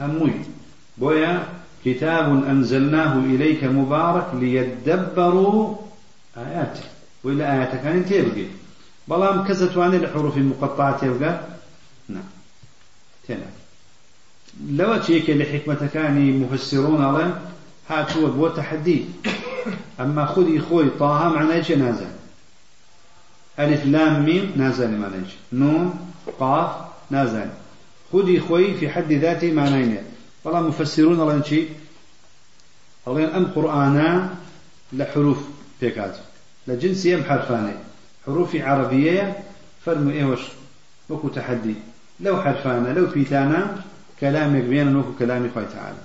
هموي 0.00 0.32
بويا 0.98 1.46
كتاب 1.84 2.44
أنزلناه 2.44 3.18
إليك 3.18 3.64
مبارك 3.64 4.26
ليدبروا 4.34 5.76
آياته. 6.36 6.80
وإلا 7.24 7.52
آياته 7.52 7.82
كان 7.82 8.06
تبقي 8.06 8.46
بلام 9.08 9.44
كزت 9.44 9.78
عن 9.78 9.94
الحروف 9.94 10.36
المقطعة 10.36 11.04
يبقى؟ 11.04 11.40
نعم. 12.08 12.22
تنا 13.28 13.46
لو 14.70 14.96
تشيك 14.96 15.30
لحكمة 15.30 15.88
كان 15.94 16.40
مفسرون 16.40 17.04
على 17.04 17.38
هاتوا 17.88 18.28
بو 18.28 18.48
تحدي 18.48 19.04
أما 20.00 20.26
خذي 20.26 20.60
خوي 20.60 20.90
طه 20.98 21.28
معناه 21.28 21.72
نازل؟ 21.74 22.06
ألف 23.58 23.86
لام 23.86 24.24
ميم 24.24 24.52
نازل 24.56 24.98
معناه 24.98 25.22
نون 25.52 25.94
قاف 26.40 26.70
نازل. 27.10 27.46
خذي 28.12 28.40
خوي 28.40 28.74
في 28.74 28.88
حد 28.88 29.12
ذاته 29.12 29.52
معناه 29.52 30.02
والله 30.44 30.60
مفسرون 30.60 31.20
الله 31.20 31.36
نشي 31.36 31.62
الله 33.08 33.36
أم 33.36 33.44
قرآنا 33.44 34.34
لحروف 34.92 35.38
بيكات 35.80 36.16
لجنس 36.66 37.06
يم 37.06 37.24
حرفاني. 37.24 37.72
حروف 38.26 38.56
عربية 38.56 39.36
فرموا 39.84 40.12
إيه 40.12 40.24
وش 40.24 40.40
وكو 41.10 41.28
تحدي. 41.28 41.74
لو 42.20 42.42
حرفانا 42.42 42.88
لو 42.88 43.06
فيتانا 43.06 43.76
كلامك 44.20 44.62
بين 44.62 44.96
وكو 44.96 45.12
كلامي 45.18 45.50
خوي 45.54 45.64
تعالى. 45.64 45.98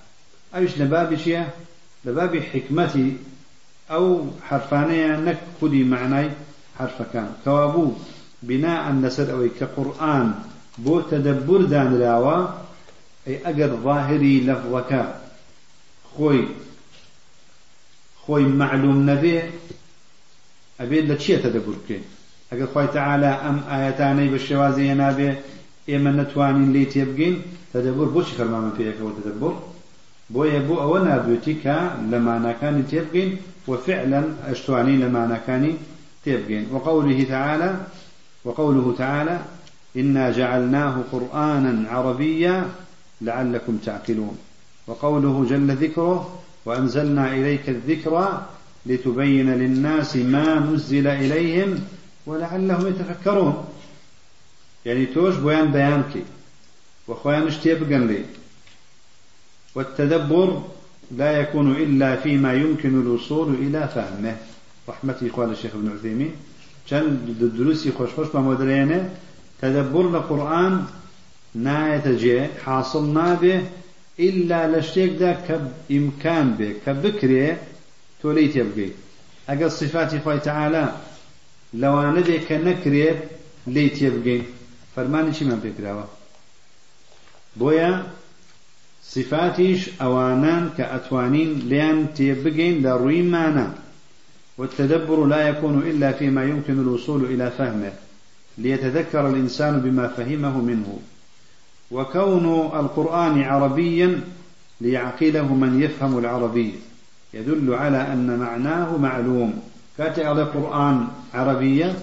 أيش 0.55 0.77
لبابي 0.77 1.17
شيء؟ 1.17 1.45
لبابي 2.05 2.41
حكمتي 2.41 3.17
أو 3.91 4.25
حرفانية 4.49 5.15
نك 5.15 5.37
خدي 5.61 5.83
معناي 5.83 6.31
حرف 6.79 7.01
كان. 7.13 7.31
كوابو 7.43 7.93
بناء 8.43 8.91
لسر 8.91 9.31
أو 9.31 9.47
كقرآن. 9.59 10.33
بو 10.77 11.01
تدبر 11.01 11.61
دان 11.61 12.01
راوا 12.01 12.47
أي 13.27 13.39
أجر 13.45 13.67
ظاهري 13.67 14.39
لفظك. 14.39 15.15
خوي 16.17 16.47
خوي 18.25 18.43
معلوم 18.43 19.09
نبي. 19.09 19.41
أبي 20.79 21.01
لتشي 21.01 21.37
تدبر 21.37 21.73
كي. 21.87 22.01
أجر 22.53 22.67
خوي 22.73 22.87
تعالى 22.87 23.25
أم 23.25 23.61
آياتاني 23.71 24.27
بالشوازي 24.27 24.93
نابي 24.93 25.35
إما 25.89 26.11
نتوانين 26.11 26.73
لي 26.73 26.85
تيبقين. 26.85 27.41
تدبر 27.73 28.05
بوش 28.05 28.25
فرمان 28.25 28.71
فيك 28.77 28.95
وتدبر 29.01 29.59
بو 30.29 30.43
يبو 30.43 30.81
أو 30.81 30.97
نابوتك 30.97 31.67
لما 32.11 32.39
نكان 32.39 32.87
تيبقين. 32.87 33.37
وفعلا 33.67 34.23
أشتواني 34.47 34.95
لما 34.97 35.27
نكان 35.27 35.77
تيبقين. 36.25 36.67
وقوله 36.71 37.23
تعالى 37.23 37.75
وقوله 38.45 38.95
تعالى 38.97 39.39
إنا 39.97 40.31
جعلناه 40.31 41.03
قرآنا 41.11 41.89
عربيا 41.89 42.65
لعلكم 43.21 43.77
تعقلون. 43.77 44.37
وقوله 44.87 45.45
جل 45.49 45.75
ذكره 45.75 46.39
وأنزلنا 46.65 47.33
إليك 47.33 47.69
الذكر 47.69 48.41
لتبين 48.85 49.49
للناس 49.53 50.15
ما 50.15 50.59
نزل 50.59 51.07
إليهم 51.07 51.79
ولعلهم 52.25 52.87
يتفكرون. 52.87 53.65
يعني 54.85 55.05
توش 55.05 55.35
بيان 55.35 55.71
بيانك. 55.71 56.13
وخوان 57.07 57.47
اشتيبقن 57.47 58.07
لي. 58.07 58.25
والتدبر 59.75 60.61
لا 61.11 61.31
يكون 61.31 61.71
إلا 61.71 62.15
فيما 62.15 62.53
يمكن 62.53 63.01
الوصول 63.01 63.53
إلى 63.53 63.87
فهمه. 63.95 64.37
رحمتي 64.89 65.29
إخوان 65.29 65.51
الشيخ 65.51 65.71
ابن 65.75 65.91
عثيمين. 65.91 66.31
كان 66.89 67.03
الدروس 67.41 67.87
خوش 67.87 68.09
خوش 68.09 68.27
بمدرينة. 68.33 69.15
تدبر 69.61 70.01
القرآن 70.01 70.85
نایەتە 71.65 72.13
حاصل 72.65 73.05
نابێ 73.17 73.55
إلا 74.27 74.61
کە 75.45 75.55
ئیمکان 75.91 76.47
بێ 76.57 76.69
کە 76.83 76.91
بکرێ 77.03 77.47
تۆ 78.19 78.27
لی 78.37 78.47
تێبگەیت 78.53 78.95
ئەگەر 79.49 79.71
صفاتی 79.79 80.19
خۆی 80.23 80.43
تەعالا 80.47 80.85
لەوانە 81.81 82.21
بێ 82.27 82.37
کە 82.47 82.57
نەکرێت 82.67 83.19
لی 83.75 83.89
تێبگەین 83.97 84.45
فەرمانی 84.93 85.33
چیمان 85.37 85.59
پێکراوە؟ 85.65 86.05
بۆیە 87.59 87.91
صفاتيش 89.15 89.89
أوانان 90.01 90.69
كأتوانين 90.77 91.49
ليان 91.69 92.13
تيبقين 92.13 92.81
لروي 92.83 93.21
مانا 93.21 93.67
والتدبر 94.57 95.25
لا 95.25 95.47
يكون 95.47 95.75
إلا 95.89 96.11
فيما 96.11 96.43
يمكن 96.43 96.79
الوصول 96.79 97.25
إلى 97.25 97.51
فهمه. 97.51 97.93
ليتذكر 98.57 99.29
الإنسان 99.29 99.79
بما 99.79 100.07
فهمه 100.07 100.61
منه. 100.61 100.99
وكون 101.91 102.45
القرآن 102.79 103.43
عربيا 103.43 104.21
ليعقله 104.81 105.53
من 105.53 105.81
يفهم 105.81 106.17
العربية 106.17 106.73
يدل 107.33 107.73
على 107.73 107.97
أن 108.13 108.39
معناه 108.39 108.97
معلوم. 108.97 109.61
كاتي 109.97 110.23
على 110.23 110.43
قرآن 110.43 111.07
عربية 111.33 111.95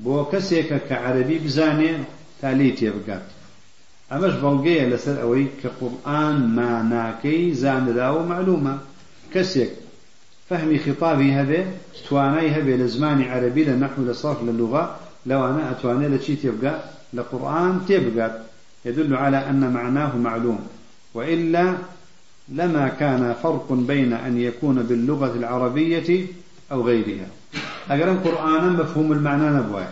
بو 0.00 0.24
كسيك 0.24 0.74
كعربي 0.88 1.38
بزاني 1.38 1.90
تاليت 2.42 2.82
يبقات. 2.82 3.22
أمش 4.12 4.32
بلغية 4.32 4.86
لسر 4.86 5.22
أوي 5.22 5.46
كقرآن 5.62 6.54
معناكي 6.56 7.54
زان 7.54 7.94
داو 7.94 8.26
معلومة. 8.26 8.78
كسيك 9.34 9.70
فهمي 10.50 10.78
خطابي 10.78 11.32
هذا 11.32 11.64
تواني 12.08 12.50
هذا 12.50 12.76
لزمان 12.76 13.22
عربي 13.22 13.64
لنحو 13.64 14.02
لصرف 14.02 14.42
للغة. 14.42 14.96
لو 15.26 15.46
أنا 15.46 15.70
أتواني 15.70 16.08
لشي 16.08 16.36
تبقى 16.36 16.80
لقرآن 17.12 17.80
تبقى 17.88 18.40
يدل 18.84 19.16
على 19.16 19.36
أن 19.50 19.72
معناه 19.72 20.16
معلوم 20.16 20.66
وإلا 21.14 21.74
لما 22.48 22.88
كان 22.88 23.34
فرق 23.42 23.72
بين 23.72 24.12
أن 24.12 24.40
يكون 24.40 24.82
باللغة 24.82 25.36
العربية 25.36 26.26
أو 26.72 26.82
غيرها. 26.82 27.26
أقرأ 27.90 28.14
قرآنا 28.14 28.68
مفهوم 28.70 29.12
المعنى 29.12 29.50
نبوة. 29.50 29.88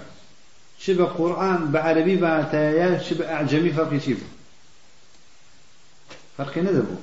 شبه 0.78 1.04
قرآن 1.04 1.70
بعربي 1.72 2.16
باتايا 2.16 2.98
شبه 2.98 3.32
أعجمي 3.32 3.70
فرق 3.70 3.98
شبه. 3.98 4.26
فرق 6.38 6.58
ندبو 6.58 6.94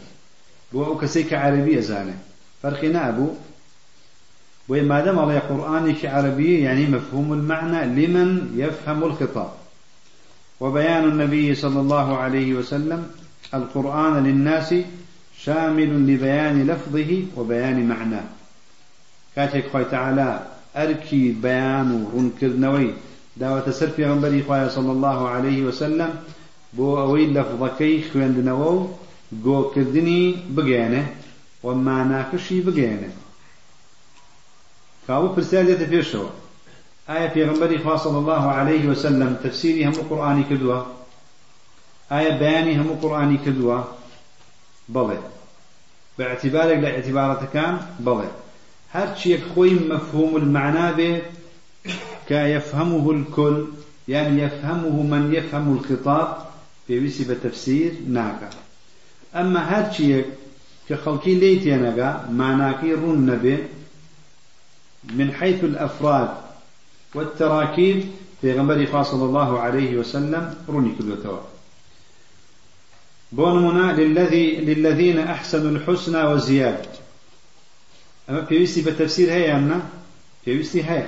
بو 0.73 0.97
كسيك 0.97 1.34
عربي 1.34 1.80
أزانه 1.80 2.17
فرق 2.63 2.84
نابو. 2.84 3.30
وما 4.69 5.02
دام 5.06 5.19
الله 5.19 5.39
قرآن 5.39 5.95
عربي 6.04 6.62
يعني 6.62 6.88
مفهوم 6.88 7.34
المعنى 7.34 8.06
لمن 8.06 8.54
يفهم 8.58 9.04
الخطاب. 9.04 9.66
وبيان 10.60 11.04
النبي 11.04 11.56
صلى 11.56 11.80
الله 11.80 12.17
عليه 12.17 12.54
وسلم 12.54 13.08
القرآن 13.54 14.24
للناس 14.24 14.76
شامل 15.39 16.13
لبيان 16.13 16.67
لفظه 16.67 17.24
وبيان 17.36 17.88
معناه. 17.88 18.24
كاتك 19.36 19.70
خوي 19.72 19.86
تعالى 19.86 20.48
أركي 20.76 21.32
بيان 21.32 22.08
ونكرنوي 22.13 22.93
دعوة 23.38 23.72
سر 23.72 23.89
في 23.89 24.06
غنبري 24.06 24.43
خوي 24.43 24.70
صلى 24.70 24.91
الله 24.91 25.30
عليه 25.30 25.63
وسلم 25.63 26.15
بو 26.74 27.00
أوي 27.00 27.28
لفظكي 27.28 28.10
خويندنوو 28.13 28.89
قو 29.46 29.70
كردني 29.70 30.36
بقيانه 30.50 31.08
ومعناكشي 31.63 32.62
بقيانه 32.62 33.10
كابو 35.08 35.28
برسالة 35.28 35.86
فيشو 35.86 36.26
آية 37.10 37.30
في 37.30 37.46
غنبري 37.46 37.98
صلى 37.98 38.17
الله 38.17 38.52
عليه 38.52 38.88
وسلم 38.88 39.38
تفسيري 39.43 39.86
هم 39.86 39.93
قرآني 40.10 40.43
كدوه 40.43 40.86
آية 42.12 42.38
بياني 42.38 42.78
هم 42.78 43.00
قرآني 43.02 43.38
كدوه 43.38 43.88
بڵێ. 44.93 45.17
باعتبارك 46.20 46.78
لاعتبارات 46.78 47.43
كان 47.54 47.80
بڵێ. 48.06 48.28
هرچيك 48.93 49.41
خوي 49.56 49.74
مفهوم 49.74 50.38
المعنى 50.38 50.93
به 50.93 51.22
كيفهمه 52.28 53.12
الكل 53.12 53.67
يعني 54.08 54.41
يفهمه 54.41 55.04
من 55.04 55.34
يفهم 55.34 55.74
الخطاب 55.78 56.38
في 56.88 57.06
وسي 57.06 57.24
بتفسير 57.24 57.93
ناقة 58.08 58.50
أما 59.36 59.60
هرچيك 59.70 60.26
كخلقي 60.89 61.36
ليتي 61.36 61.76
ناقة 61.76 62.32
معناكي 62.32 62.93
رون 62.93 63.26
نبي 63.26 63.58
من 65.04 65.34
حيث 65.34 65.63
الأفراد 65.63 66.30
والتراكيب 67.15 68.04
في 68.41 68.54
غنبري 68.54 69.04
صلى 69.04 69.26
الله 69.26 69.60
عليه 69.60 69.98
وسلم 69.98 70.56
روني 70.70 70.96
كل 71.00 71.24
تواب 71.24 71.43
بونمنا 73.32 73.91
للذي 73.91 74.56
للذين 74.56 75.20
أحسنوا 75.20 75.72
الحسنى 75.72 76.24
وزيادة 76.24 76.89
ئەمە 78.30 78.39
پێویستی 78.39 78.82
بە 78.82 78.96
تەفسیر 78.96 79.32
هەیە 79.32 79.56
ئەمە 79.56 79.82
پێویستی 80.45 80.84
هەیە 80.84 81.06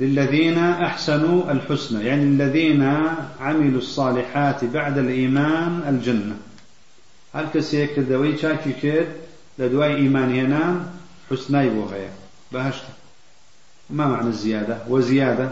للذين 0.00 0.58
أحسنوا 0.58 1.52
الحسنى 1.52 2.04
يعني 2.04 2.22
الذين 2.22 2.82
عملوا 3.40 3.78
الصالحات 3.78 4.64
بعد 4.64 4.98
الإيمان 4.98 5.82
الجنة. 5.88 6.36
هەر 7.34 7.46
کەسێک 7.54 7.98
دوای 7.98 8.38
چاکەی 8.38 8.72
کرد 8.72 9.06
لە 9.58 9.77
دوای 9.77 9.96
ئیمان 9.96 10.34
هێنان 10.34 10.92
حسنى 11.30 11.66
بۆ 11.66 12.10
هەیە 12.52 12.64
بەهەشت 12.64 12.82
ما 13.90 14.06
معنى 14.06 14.28
الزيادة؟ 14.28 14.78
وزيادة. 14.88 15.50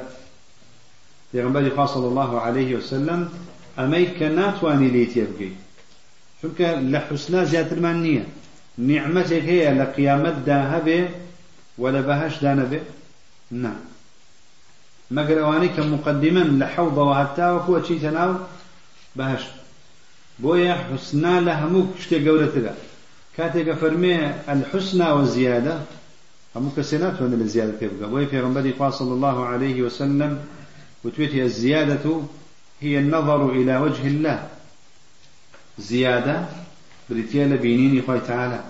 پێغەمبەری 1.32 1.86
صلى 1.86 2.06
الله 2.08 2.40
عليه 2.40 2.76
وسلم 2.76 3.28
ئەمەی 3.78 4.06
کە 4.18 4.26
ناتوانن 4.38 4.90
لێ 4.94 5.04
تێبگەی 5.12 5.54
چونکە 6.40 6.68
لە 6.92 6.98
حوسنا 7.06 7.40
زیاترمان 7.52 7.96
نییە. 8.04 8.24
نیعممەتێک 8.88 9.44
هەیە 9.50 9.70
لە 9.78 9.86
قیامەتدا 9.96 10.58
هەبێ 10.72 11.00
و 11.80 11.84
لە 11.94 12.02
بەهشدا 12.08 12.52
نەبێ؟ 12.60 12.80
نا 13.62 13.72
مەگەر 15.16 15.38
ئەوانەی 15.42 15.74
کە 15.76 15.82
مقدمن 15.92 16.48
لە 16.60 16.66
حەوضەوە 16.74 17.14
هەتاوەکووە 17.20 17.78
چیتە 17.86 18.10
ناو 18.18 18.32
بەهشت. 19.18 19.52
بۆیە 20.42 20.74
حوسنا 20.86 21.34
لە 21.46 21.52
هەموو 21.60 21.92
شتێک 22.02 22.22
گەورەترە. 22.26 22.74
کاتێکە 23.36 23.74
ناتوانێت 26.56 27.40
لە 27.42 27.46
زیادە 27.54 27.74
پێ 27.80 27.86
بگە 27.92 28.06
بۆی 28.12 28.26
پێغمبەری 28.32 28.76
خوا 28.76 28.90
صلی 28.90 29.14
الله 29.18 29.46
عليه 29.46 29.82
وسلم 29.82 30.38
وتوێتی 31.04 31.40
الزیادة 31.40 32.06
هي 32.80 32.98
النظر 32.98 33.50
إلى 33.50 33.76
وجه 33.76 34.06
الله. 34.06 34.48
زيادة 35.78 36.44
بريتيا 37.10 37.46
بينيني 37.46 38.02
خوي 38.02 38.20
تعالى. 38.20 38.60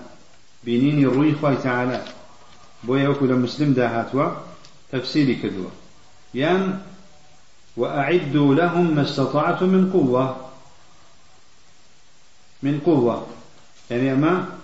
بينيني 0.63 1.05
روي 1.05 1.35
خوي 1.35 1.55
تعالى. 1.55 2.05
بويا 2.83 3.09
وكل 3.09 3.33
مسلم 3.33 3.73
داهاتوا 3.73 4.29
تفسيري 4.91 5.35
كدوا. 5.35 5.69
يان 6.33 6.79
وأعدوا 7.77 8.55
لهم 8.55 8.95
ما 8.95 9.01
استطعتم 9.01 9.69
من 9.69 9.91
قوة. 9.91 10.35
من 12.63 12.79
قوة. 12.79 13.27
يعني 13.91 14.13
أما 14.13 14.56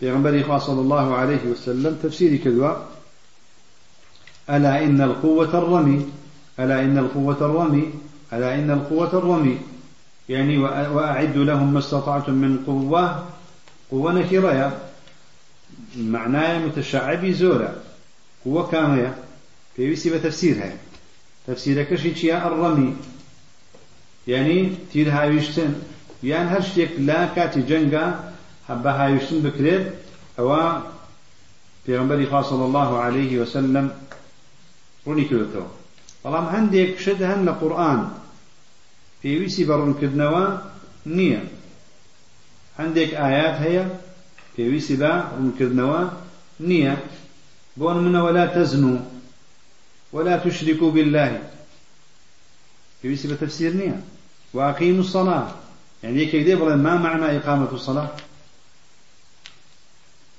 في 0.00 0.58
صلى 0.58 0.80
الله 0.80 1.14
عليه 1.14 1.44
وسلم 1.52 1.98
تفسيري 2.02 2.38
كدوا 2.38 2.74
ألا 4.50 4.84
إن 4.84 5.00
القوة 5.00 5.58
الرمي 5.58 6.06
ألا 6.60 6.80
إن 6.80 6.98
القوة 6.98 7.36
الرمي 7.40 7.90
ألا 8.32 8.54
إن 8.54 8.70
القوة 8.70 9.18
الرمي. 9.18 9.58
يعني 10.28 10.58
وأعد 10.58 11.36
لهم 11.36 11.72
ما 11.72 11.78
استطعتم 11.78 12.32
من 12.32 12.64
قوة. 12.66 13.24
قوة 13.90 14.12
نكرة 14.12 14.80
معناه 15.96 16.58
متشعبي 16.58 17.32
زورا 17.32 17.74
قوة 18.44 18.70
كامية 18.70 19.14
في 19.76 19.88
بيسي 19.88 20.10
بتفسيرها 20.10 20.72
تفسير 21.46 21.82
كشي 21.82 22.36
الرمي. 22.36 22.96
يعني 24.28 24.72
تير 24.92 25.10
هاويشتن 25.10 25.74
يعني 26.24 26.48
هر 26.48 26.60
شيك 26.60 26.90
لا 26.98 27.26
كاتي 27.26 27.60
جنگا 27.60 28.35
حبا 28.68 28.90
هاويشتن 28.90 29.40
بكرير 29.40 29.90
أو 30.38 30.80
في 31.86 31.98
غنبري 31.98 32.26
صلى 32.26 32.64
الله 32.64 32.98
عليه 32.98 33.40
وسلم 33.40 33.90
روني 35.06 35.24
كلتو 35.24 35.66
بەڵام 36.26 36.46
هەندێک 36.54 36.90
شت 37.04 37.20
هەن 37.30 37.40
لە 37.48 37.52
قورآن 37.60 38.00
پێویستی 39.22 39.66
بەڕوونکردنەوە 39.68 40.44
نییە 41.16 41.42
هەندێک 42.78 43.10
ئايات 43.20 43.56
هەیە 43.64 43.84
پێویستی 44.54 44.96
بە 45.02 45.12
ڕوونکردنەوە 45.36 46.00
نییە 46.68 46.94
بۆ 47.78 47.88
منە 48.04 48.20
ولا 48.26 48.44
تزنوا 48.54 48.98
ولا 50.14 50.34
تشركوا 50.44 50.90
بالله. 50.96 51.30
پێویستی 53.00 53.28
بە 53.30 53.36
تفسير 53.42 53.72
نییە 53.80 53.98
وأقيموا 54.54 55.04
الصلاة. 55.06 55.46
يعني 56.02 56.22
يكيك 56.22 56.42
دي 56.46 56.54
بڵێن 56.60 56.80
ما 56.86 56.94
معنى 57.04 57.26
إقامة 57.38 57.70
الصلاة. 57.72 58.10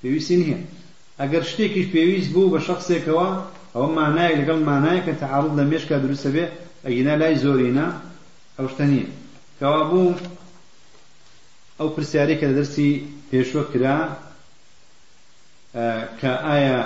پێویستی 0.01 0.38
نییە. 0.41 0.60
ئەگەر 1.19 1.43
شتێکیش 1.51 1.88
پێویست 1.93 2.29
بوو 2.33 2.51
بە 2.53 2.60
شخصێکەوە 2.67 3.27
ئەوە 3.73 3.89
مانایەک 3.97 4.36
لەگەڵ 4.41 4.60
مانایەکە 4.69 5.13
تەعارض 5.21 5.51
لە 5.60 5.63
مێشکە 5.71 5.95
دروستە 6.03 6.29
بێ 6.36 6.45
ئەگینا 6.86 7.13
لای 7.21 7.36
زۆرینە 7.43 7.88
ئەو 8.57 8.67
شتە 8.71 8.86
نییە. 8.91 9.07
کەوا 9.60 9.81
بوو 9.89 10.15
ئەو 11.79 11.88
پرسیارێک 11.95 12.39
کە 12.41 12.47
دەرسی 12.57 12.91
پێشوە 13.29 13.63
کرا 13.71 13.97
کە 16.19 16.31
ئایا 16.47 16.79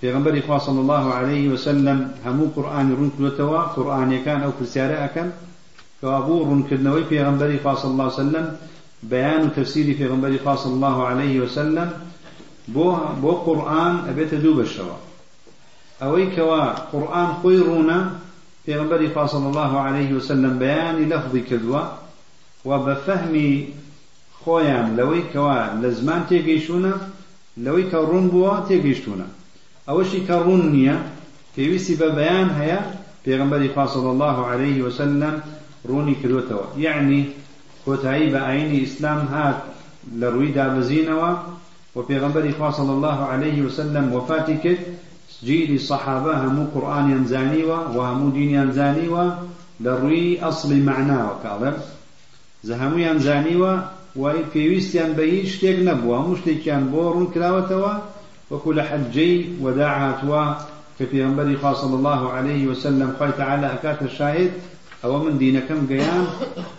پێغمبەری 0.00 0.42
خوا 0.46 0.58
صلی 0.66 0.80
الله 0.84 1.04
عليه 1.18 1.46
وسلم 1.52 1.98
هەموو 2.24 2.52
قورآانی 2.56 2.96
ڕوون 2.98 3.10
کردوێتەوە 3.14 3.60
قورآانیەکان 3.74 4.40
ئەو 4.42 4.52
پرسیارە 4.58 4.96
ئەەکەن. 5.02 5.28
کەوا 6.02 6.20
بوو 6.26 6.46
ڕوونکردنەوەی 6.48 7.08
پێغەمبەری 7.10 7.58
خوا 7.62 7.72
صلی 7.80 7.90
الله 7.94 8.08
وسلم 8.14 8.46
بيان 9.02 9.44
وتفسير 9.44 9.94
پێغەمبەری 9.94 10.38
صلى 10.44 10.74
الله 10.74 11.06
عليه 11.06 11.40
وسلم. 11.40 11.92
بۆ 12.68 12.96
بۆ 13.22 13.32
قورئان 13.32 14.08
ئەبێتە 14.08 14.34
دوو 14.34 14.60
بەشەوە. 14.60 15.12
ئەوەی 16.02 16.26
کەوا 16.36 16.62
قورئان 16.92 17.28
خۆی 17.40 17.58
ڕوونە 17.66 17.98
پێغەمبەری 18.66 19.08
صلى 19.14 19.46
الله 19.50 19.72
عليه 19.86 20.10
وسلم 20.14 20.58
بەیانی 20.62 21.06
لەفزی 21.12 21.42
کردووە 21.48 21.82
و 22.68 22.70
بە 22.84 22.94
فەهمی 23.06 23.52
خۆیان 24.42 24.86
لەوەی 24.98 25.22
کەوا 25.32 25.58
لە 25.82 25.88
زمان 25.98 26.22
تێگەیشتونە 26.30 26.92
لەوەی 27.64 27.86
کە 27.90 27.98
ڕوون 28.08 28.26
بووە 28.32 28.54
تێگەیشتونە 28.68 29.26
ئەوەشی 29.88 30.20
کە 30.26 30.36
ڕوون 30.44 30.62
نییە 30.74 30.96
پێویستی 31.54 31.94
بە 32.00 32.08
بەیان 32.18 32.48
الله 34.14 34.36
عليه 34.52 34.78
وسلم 34.86 35.34
ڕوونی 35.88 36.16
کردوتەوە 36.20 36.66
یعنی 36.86 37.20
کۆتایی 37.84 38.32
بە 38.32 38.40
ئاینی 38.46 38.78
ئیسلام 38.80 39.20
هات 39.32 39.58
لە 40.20 40.26
ڕووی 40.34 40.54
دابەزینەوە 40.56 41.30
وبيغمبر 41.96 42.44
صلى 42.78 42.92
الله 42.96 43.18
عليه 43.32 43.62
وسلم 43.62 44.12
وفاتك 44.12 44.64
جيل 45.44 45.80
صحابة 45.80 46.34
هم 46.44 46.66
قرآن 46.74 47.10
ينزانيوا 47.10 47.78
وهم 47.96 48.30
دين 48.30 48.50
ينزانيوا 48.50 49.24
لروي 49.80 50.42
أصل 50.42 50.70
معناه 50.80 51.30
وكاظم 51.30 51.74
زهمو 52.64 52.98
ينزانيوا 52.98 53.74
وپێویستیان 54.16 55.10
بە 55.16 55.24
هیچ 55.32 55.48
شتێک 55.54 55.78
نەبووە 55.88 56.14
هەموو 56.20 56.38
شتێکیان 56.40 56.84
بۆ 56.92 57.02
ڕوون 57.14 57.28
کراوەتەوە 57.34 57.92
وەکو 58.50 58.70
لە 58.78 58.84
حەجەی 58.90 59.36
وەدا 59.64 59.88
هاتووە 60.00 60.42
کە 60.96 61.04
پێغەمبەری 61.10 61.60
خاصل 61.62 61.90
الله 61.98 62.22
عليه 62.36 62.62
وسلم 62.70 63.10
خی 63.18 63.32
تعالى 63.40 63.66
ئەکاتە 63.72 64.08
شاهد 64.18 64.52
ئەوە 65.02 65.18
من 65.24 65.34
دینەکەم 65.42 65.80
گەیان 65.90 66.26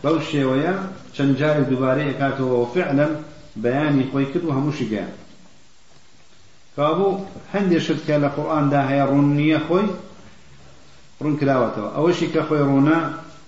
بەو 0.04 0.18
شێوەیە 0.30 0.74
چەند 1.16 1.34
جارێک 1.40 1.66
دووبارەی 1.72 2.10
ئەکاتەوە 2.12 2.56
وفعلا 2.64 3.08
بەیانی 3.64 4.06
خۆی 4.12 4.28
کرد 4.32 4.46
و 4.46 4.56
هەمووشی 4.58 4.90
گەیان 4.92 5.14
کابوو 6.76 7.20
هەندێک 7.54 7.82
شت 7.86 8.00
کە 8.08 8.16
لە 8.24 8.30
قورئاندا 8.36 8.82
هەیە 8.90 9.06
ڕوون 9.10 9.28
نییە 9.40 9.60
خۆی 9.68 9.88
ڕوون 11.22 11.36
کراوەتەوە 11.40 11.90
ئەوەشی 11.96 12.28
کە 12.34 12.42
خۆی 12.48 12.64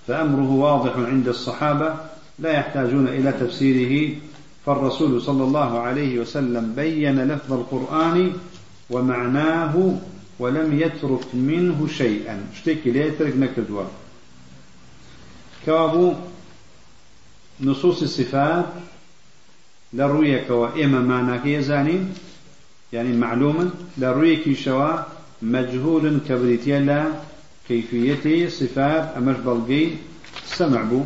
فأمره 0.07 0.51
واضح 0.65 0.95
عند 0.97 1.27
الصحابة 1.27 1.93
لا 2.39 2.51
يحتاجون 2.51 3.07
إلى 3.07 3.31
تفسيره 3.31 4.15
فالرسول 4.65 5.21
صلى 5.21 5.43
الله 5.43 5.79
عليه 5.79 6.19
وسلم 6.19 6.73
بين 6.75 7.19
لفظ 7.19 7.53
القرآن 7.53 8.31
ومعناه 8.89 9.93
ولم 10.39 10.79
يترك 10.79 11.35
منه 11.35 11.87
شيئا. 11.87 12.39
اشتكي 12.53 12.91
لا 12.91 13.05
يترك 13.05 13.33
نكدوا 13.37 13.83
كابو 15.65 16.13
نصوص 17.61 18.01
الصفات 18.01 18.65
لرويك 19.93 20.49
وإما 20.49 20.99
معناك 20.99 21.45
يزانين؟ 21.45 22.13
يعني 22.93 23.17
معلوما 23.17 23.69
لرويك 23.97 24.53
شوا 24.57 25.03
مجهول 25.41 26.19
كبريتيلا 26.29 27.05
كيفية 27.67 28.49
صفات 28.49 29.17
أمش 29.17 29.37
بلقي 29.37 29.89
سمع 30.45 30.81
بو. 30.81 31.03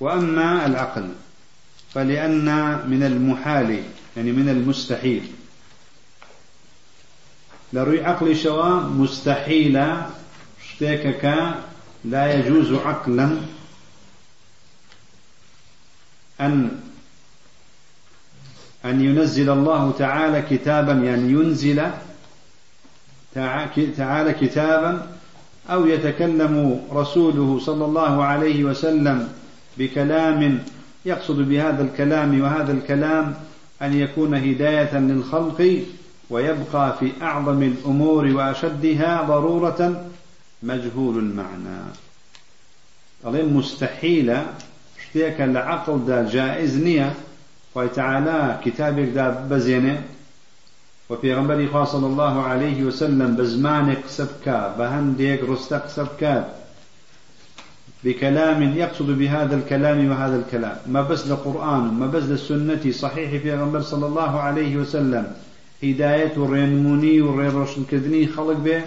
وأما 0.00 0.66
العقل 0.66 1.08
فلأن 1.94 2.44
من 2.90 3.02
المحال 3.02 3.82
يعني 4.16 4.32
من 4.32 4.48
المستحيل. 4.48 5.22
لروي 7.72 8.04
عقل 8.04 8.36
شوا 8.36 8.80
مستحيلة 8.80 10.10
اشتكك 10.80 11.54
لا 12.04 12.34
يجوز 12.34 12.72
عقلا 12.72 13.36
أن 16.40 16.70
أن 18.84 19.00
ينزل 19.04 19.50
الله 19.50 19.92
تعالى 19.98 20.42
كتابا 20.50 20.92
يعني 20.92 21.32
ينزل 21.32 21.82
تعالى 23.96 24.32
كتابا 24.40 25.06
أو 25.70 25.86
يتكلم 25.86 26.82
رسوله 26.92 27.58
صلى 27.58 27.84
الله 27.84 28.24
عليه 28.24 28.64
وسلم 28.64 29.28
بكلام 29.78 30.58
يقصد 31.06 31.36
بهذا 31.36 31.82
الكلام 31.82 32.40
وهذا 32.40 32.72
الكلام 32.72 33.34
أن 33.82 34.00
يكون 34.00 34.34
هداية 34.34 34.98
للخلق 34.98 35.82
ويبقى 36.30 36.96
في 37.00 37.12
أعظم 37.22 37.62
الأمور 37.62 38.26
وأشدها 38.26 39.22
ضرورة 39.22 40.06
مجهول 40.62 41.18
المعنى. 41.18 41.80
أظن 43.24 43.52
مستحيلة 43.52 44.46
اشتيك 45.00 45.40
العقل 45.40 46.04
دا 46.06 46.30
جائز 46.30 46.78
نية 46.78 47.14
وتعالى 47.74 48.60
كتابك 48.64 49.08
دا 49.08 49.46
بزينة. 49.50 50.02
وفي 51.10 51.34
صلى 51.84 52.06
الله 52.06 52.42
عليه 52.42 52.82
وسلم 52.82 53.36
بزمانك 53.36 53.98
سبكا 54.06 54.74
بهنديك 54.78 55.42
رستق 55.42 55.88
سبكات 55.88 56.46
بكلام 58.04 58.62
يقصد 58.62 59.06
بهذا 59.06 59.56
الكلام 59.56 60.10
وهذا 60.10 60.36
الكلام. 60.36 60.76
ما 60.86 61.02
بس 61.02 61.26
لقرآن 61.26 61.94
ما 61.94 62.06
بس 62.06 62.22
للسنة 62.22 62.90
صحيح 62.90 63.42
في 63.42 63.54
غنبر 63.54 63.80
صلى 63.80 64.06
الله 64.06 64.40
عليه 64.40 64.76
وسلم. 64.76 65.32
هداية 65.82 66.32
الرينموني 66.36 67.20
والريروشن 67.20 67.84
كدني 67.90 68.26
خلق 68.26 68.56
به 68.56 68.82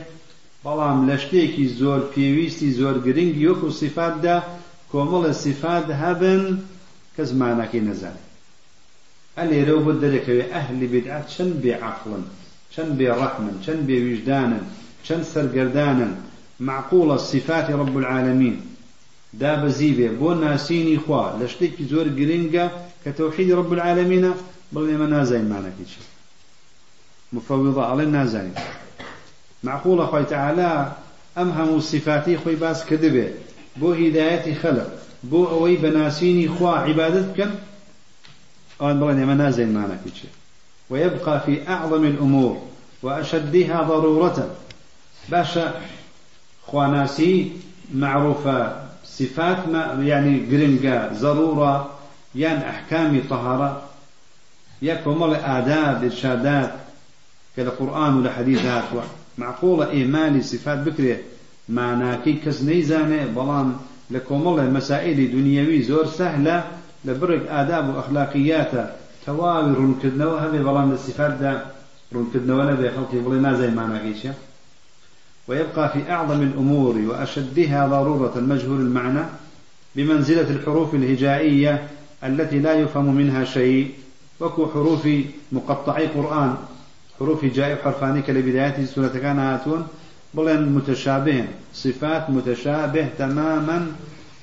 بەڵام 0.63 1.00
لە 1.10 1.15
شتێکی 1.24 1.65
زۆر 1.80 2.02
پێویستی 2.13 2.69
زۆر 2.80 2.95
گرنگی 3.06 3.48
وەکو 3.50 3.69
سیفاتدا 3.82 4.38
کۆمەڵە 4.91 5.32
سیفات 5.43 5.86
هەبن 6.02 6.43
کە 7.15 7.24
زمانەکەی 7.32 7.86
نەزانێت. 7.88 8.28
ئەلێرەو 9.38 9.80
بۆ 9.86 9.91
دەرەکەوێ 10.02 10.45
ئەهلی 10.54 10.88
بدعات 10.93 11.26
چەند 11.34 11.54
بێعقڵن 11.63 12.24
چەند 12.74 12.91
بێڕەحمن 13.00 13.56
چەند 13.63 13.82
بێویژدانن 13.88 14.63
چەند 15.06 15.24
سەرگەردانن. 15.34 16.13
معقولە 16.67 17.17
صفاتی 17.17 17.74
رب 17.74 17.98
العالمین 17.98 18.58
دابەزی 19.41 19.91
بێ 19.98 20.10
بۆ 20.19 20.32
ناسینی 20.43 20.98
خوا 21.04 21.24
لە 21.39 21.45
شتێکی 21.52 21.84
زۆر 21.91 22.08
گرنگە 22.19 22.65
کە 23.04 23.10
تەوحیدی 23.17 23.54
رب 23.60 23.72
العالمینە 23.76 24.32
بڵێ 24.74 24.89
ئێمە 24.93 25.08
نازانین 25.15 25.48
مانەکەی 25.54 25.86
چی 25.91 26.02
مفەوضە 27.36 27.84
ئەڵێ 27.89 28.06
نازانین. 28.17 28.58
معقولە 29.63 30.06
خۆی 30.12 30.26
تعالا 30.34 30.72
ئەم 31.38 31.50
هەموو 31.58 31.82
صفاتی 31.91 32.38
خۆی 32.41 32.60
باس 32.63 32.80
کردبێ 32.89 33.28
بۆ 33.80 33.89
هیدایەتی 34.02 34.56
خەلق 34.62 34.89
بۆ 35.32 35.41
ئەوەی 35.52 35.82
بەناسینی 35.84 36.48
خوا 36.56 36.74
عیبادت 36.86 37.26
بکەن؟ 37.32 37.52
ئەوان 38.80 38.98
بڵێن 39.00 39.17
ئێمە 39.22 39.36
نازانین 39.41 39.74
مانەکەی 39.78 40.12
چی 40.17 40.28
ويبقى 40.89 41.39
في 41.45 41.67
أعظم 41.67 42.04
الأمور 42.06 42.58
وأشدها 43.04 43.84
ضرورة. 43.84 44.50
باشا 45.30 45.74
خواناسي 46.67 47.52
معروفة 47.93 48.76
صفات 49.04 49.67
ما 49.67 50.04
يعني 50.04 50.39
جرينجا 50.39 51.12
ضرورة 51.13 51.89
يعني 52.36 52.69
أحكام 52.69 53.22
طهارة. 53.30 53.82
يكمل 54.82 55.36
آداب 55.36 56.04
إرشادات 56.04 56.72
كالقرآن 57.58 58.24
معقولة 59.39 59.89
إيماني 59.91 60.41
صفات 60.41 60.78
بكرة 60.80 61.17
معناكي 61.69 62.39
نيزانه 62.63 63.25
بلان 63.25 63.75
لكمل 64.12 64.73
مسائل 64.73 65.32
دنيوي 65.32 65.82
زور 65.82 66.06
سهلة 66.06 66.63
لبرك 67.06 67.47
آداب 67.49 67.95
وأخلاقيات 67.95 68.71
تواوي 69.25 69.73
رنكدنوا 69.73 70.39
هذه 70.39 70.58
بلان 70.62 70.91
الصفات 70.91 71.32
دا 71.32 71.65
رنكدنوا 72.15 72.71
نبي 72.71 72.89
خلقي 72.91 73.19
بلي 73.19 73.39
ما 73.39 73.54
زي 73.54 73.71
معناكيش 73.71 74.28
ويبقى 75.47 75.89
في 75.89 76.12
أعظم 76.12 76.41
الأمور 76.41 76.97
وأشدها 76.97 77.88
ضرورة 77.88 78.39
مجهول 78.39 78.82
المعنى 78.82 79.23
بمنزلة 79.95 80.49
الحروف 80.49 80.95
الهجائية 80.95 81.88
التي 82.23 82.60
لا 82.60 82.73
يفهم 82.73 83.15
منها 83.15 83.43
شيء. 83.45 83.91
وەکو 84.39 84.67
حروفی 84.67 85.08
موقەتەعەی 85.51 86.08
قورئان. 86.08 86.55
حروف 87.19 87.43
هجائي 87.43 87.75
حرفانيك 87.75 88.29
لبدايات 88.29 88.82
سورة 88.82 89.08
كان 89.08 89.39
هاتون 89.39 89.88
بلن 90.34 90.69
متشابه 90.69 91.45
صفات 91.73 92.29
متشابه 92.29 93.08
تماما 93.17 93.91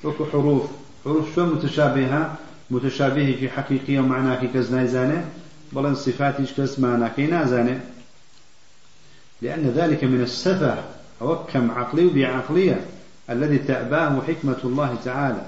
وكو 0.03 0.25
حروف. 0.25 0.63
حروف 1.05 1.35
شو 1.35 1.45
متشابهة؟ 1.45 2.35
متشابه 2.71 3.35
في 3.39 3.49
حقيقية 3.49 3.99
ومعناه 3.99 4.39
في 4.39 4.47
كزنايزانه 4.47 5.25
بلن 5.73 5.95
صفات 5.95 6.35
كز 6.57 6.79
معناه 6.79 7.07
كي 7.15 7.27
نازانه. 7.27 7.79
لأن 9.41 9.73
ذلك 9.75 10.03
من 10.03 10.21
السفه. 10.21 10.83
أو 11.21 11.35
كم 11.53 11.71
عقلي 11.71 12.05
وبعقلية 12.05 12.85
الذي 13.29 13.57
تأباه 13.57 14.21
حكمة 14.27 14.57
الله 14.63 14.95
تعالى. 15.05 15.41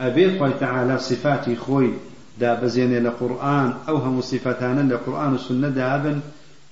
أبي 0.00 0.38
خوي 0.38 0.52
تعالى 0.60 0.98
صفاتي 0.98 1.56
خوي. 1.56 1.92
دا 2.40 2.54
بزين 2.54 3.04
لقرآن. 3.04 3.74
أو 3.88 3.96
هم 3.96 4.20
صفتان 4.20 4.88
لقرآن 4.88 5.32
والسنة 5.32 5.68
دابا 5.68 6.20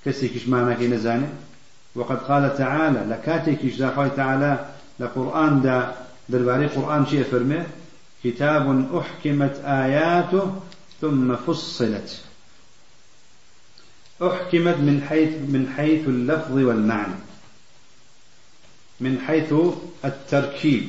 كسيكش 0.06 0.48
معنا 0.48 0.74
كي 0.74 0.88
نزاني 0.88 1.26
وقد 1.94 2.16
قال 2.16 2.56
تعالى 2.58 3.06
لكاتيكش 3.10 3.76
دا 3.76 3.94
خوي 3.94 4.10
تعالى 4.10 4.66
لقرآن 5.00 5.62
دا 5.62 5.94
درباري 6.28 6.66
قرآن 6.66 7.06
شيء 7.06 7.24
فرمي 7.24 7.62
كتاب 8.24 8.96
أحكمت 8.98 9.60
آياته 9.64 10.60
ثم 11.00 11.36
فصلت. 11.36 12.20
أحكمت 14.22 14.76
من 14.76 15.06
حيث 15.08 15.28
من 15.28 15.72
حيث 15.76 16.08
اللفظ 16.08 16.52
والمعنى. 16.52 17.14
من 19.00 19.18
حيث 19.26 19.54
التركيب. 20.04 20.88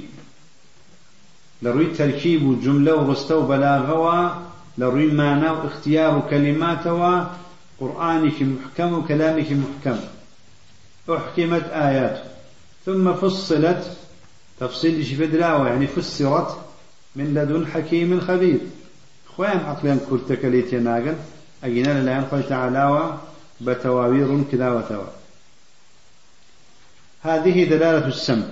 لروي 1.62 1.86
تركيب 1.86 2.62
جملة 2.62 2.96
ورستو 2.96 3.42
بلاغوا 3.42 4.30
لروي 4.78 5.12
معنى 5.12 5.50
واختيار 5.50 6.28
كلمات 6.30 6.88
قرآنك 7.80 8.42
محكم 8.42 8.94
وكلامك 8.94 9.52
محكم. 9.52 10.00
أحكمت 11.10 11.64
آيات. 11.64 12.24
ثم 12.86 13.14
فصلت. 13.14 13.98
تفصيل 14.60 15.06
شفدراوة 15.06 15.68
يعني 15.68 15.88
فسرت 15.88 16.58
من 17.16 17.34
لدن 17.34 17.68
حكيم 17.68 18.20
خبير. 18.20 18.60
خوان 19.38 19.58
عقليان 19.58 20.00
كرتك 20.10 20.46
ليتي 20.46 20.78
ناقل 20.78 21.16
أجينا 21.64 22.02
لله 22.02 22.28
خوي 22.32 22.44
تعالى 22.44 23.18
بتواوير 23.62 24.44
كذا 24.52 24.70
وتوا 24.70 25.04
هذه 27.22 27.64
دلالة 27.64 28.08
السمع. 28.08 28.46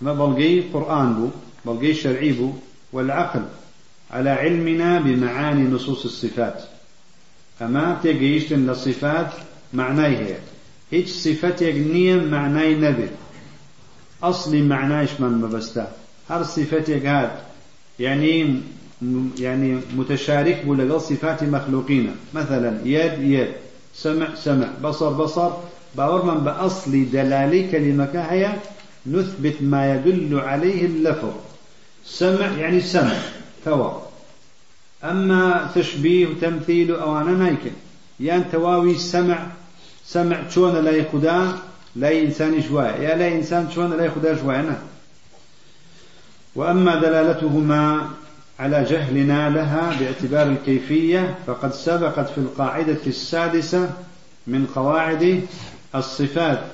ما 0.00 0.12
بلغي 0.12 0.60
قرآن 0.72 1.14
بو 1.14 1.28
بلغي 1.64 1.94
شرعي 1.94 2.32
بو 2.32 2.52
والعقل 2.92 3.44
على 4.10 4.30
علمنا 4.30 5.00
بمعاني 5.00 5.62
نصوص 5.62 6.04
الصفات. 6.04 6.62
أما 7.62 7.98
تيجيشتن 8.02 8.66
للصفات 8.66 9.32
هي. 10.18 10.36
هيج 10.92 11.08
صفتك 11.08 11.74
نية 11.92 12.16
معناي 12.16 12.74
نبي. 12.74 13.08
أصلي 14.22 14.62
معناش 14.62 15.20
من 15.20 15.28
مبستا 15.28 15.92
هر 16.30 16.42
صفتك 16.42 17.06
هاد 17.06 17.30
يعني 17.98 18.60
يعني 19.38 19.80
متشارك 19.96 20.62
بلغل 20.66 21.00
صفات 21.00 21.42
مخلوقين. 21.44 22.16
مثلا 22.34 22.80
يد 22.84 23.22
يد. 23.22 23.52
سمع 23.94 24.34
سمع. 24.34 24.68
بصر 24.82 25.10
بصر. 25.10 25.50
باور 25.96 26.34
من 26.34 26.44
بأصل 26.44 27.10
دلالي 27.10 27.70
كلمة 27.70 28.26
هي 28.30 28.52
نثبت 29.06 29.56
ما 29.60 29.94
يدل 29.94 30.40
عليه 30.40 30.86
اللفظ. 30.86 31.32
سمع 32.04 32.46
يعني 32.58 32.80
سمع. 32.80 33.18
توا. 33.64 34.09
أما 35.04 35.70
تشبيه 35.74 36.26
وتمثيل 36.26 36.94
أو 36.94 37.18
أنا 37.18 37.30
نايكن 37.30 37.70
يعني 38.20 38.44
تواوي 38.52 38.98
سمع 38.98 39.46
سمع 40.06 40.48
شون 40.48 40.84
لا 40.84 40.90
يخدا 40.90 41.58
لا 41.96 42.20
إنسان 42.20 42.62
شوية 42.62 42.90
يا 42.90 43.16
لا 43.16 43.28
إنسان 43.28 43.70
شون 43.74 43.96
لا 43.96 44.04
يخدا 44.04 44.36
شوية 44.42 44.60
أنا. 44.60 44.82
وأما 46.54 47.00
دلالتهما 47.00 48.10
على 48.58 48.84
جهلنا 48.84 49.50
لها 49.50 49.96
باعتبار 50.00 50.46
الكيفية 50.46 51.38
فقد 51.46 51.72
سبقت 51.72 52.30
في 52.30 52.38
القاعدة 52.38 52.98
السادسة 53.06 53.90
من 54.46 54.66
قواعد 54.66 55.46
الصفات. 55.94 56.64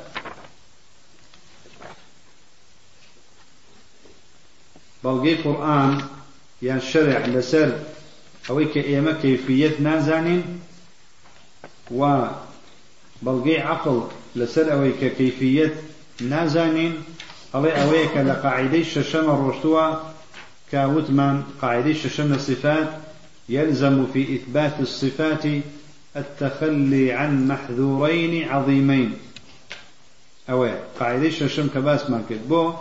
بلغي 5.05 5.35
قرآن 5.35 6.01
يعني 6.62 6.81
شرع 6.81 7.27
لسر 7.27 7.79
أو 8.51 8.59
إيما 8.59 9.13
كيفية 9.13 9.73
نازانين 9.81 10.61
و 11.91 12.25
بلغي 13.23 13.61
عقل 13.61 14.03
لسر 14.37 14.73
أو 14.73 14.91
كيفية 15.01 15.75
نازانين 16.21 16.95
أو 17.55 17.65
أويك 17.65 18.17
لقاعدة 18.17 18.79
الششم 18.79 19.31
الرشتوى 19.31 20.03
كاوتمان 20.73 21.43
قاعدة 21.63 21.91
الششم 21.91 22.33
الصفات 22.33 22.89
يلزم 23.49 24.07
في 24.13 24.35
إثبات 24.37 24.81
الصفات 24.81 25.45
التخلي 26.17 27.13
عن 27.13 27.49
محذورين 27.49 28.49
عظيمين. 28.49 29.15
أو 30.51 30.69
قاعدة 31.01 31.27
الششم 31.27 31.69
كباس 31.75 32.11
ما 32.11 32.23
بو 32.49 32.73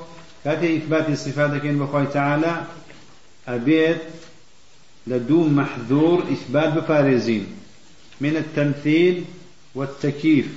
كاتي 0.44 0.78
إثبات 0.78 1.10
الصفات 1.10 1.62
كين 1.62 1.80
بخوي 1.80 2.06
تعالى 2.06 2.64
أبيت 3.48 4.02
لدوم 5.08 5.56
محذور 5.56 6.24
إثبات 6.32 6.74
بفارزين 6.74 7.46
من 8.22 8.36
التمثيل 8.36 9.24
والتكييف. 9.76 10.48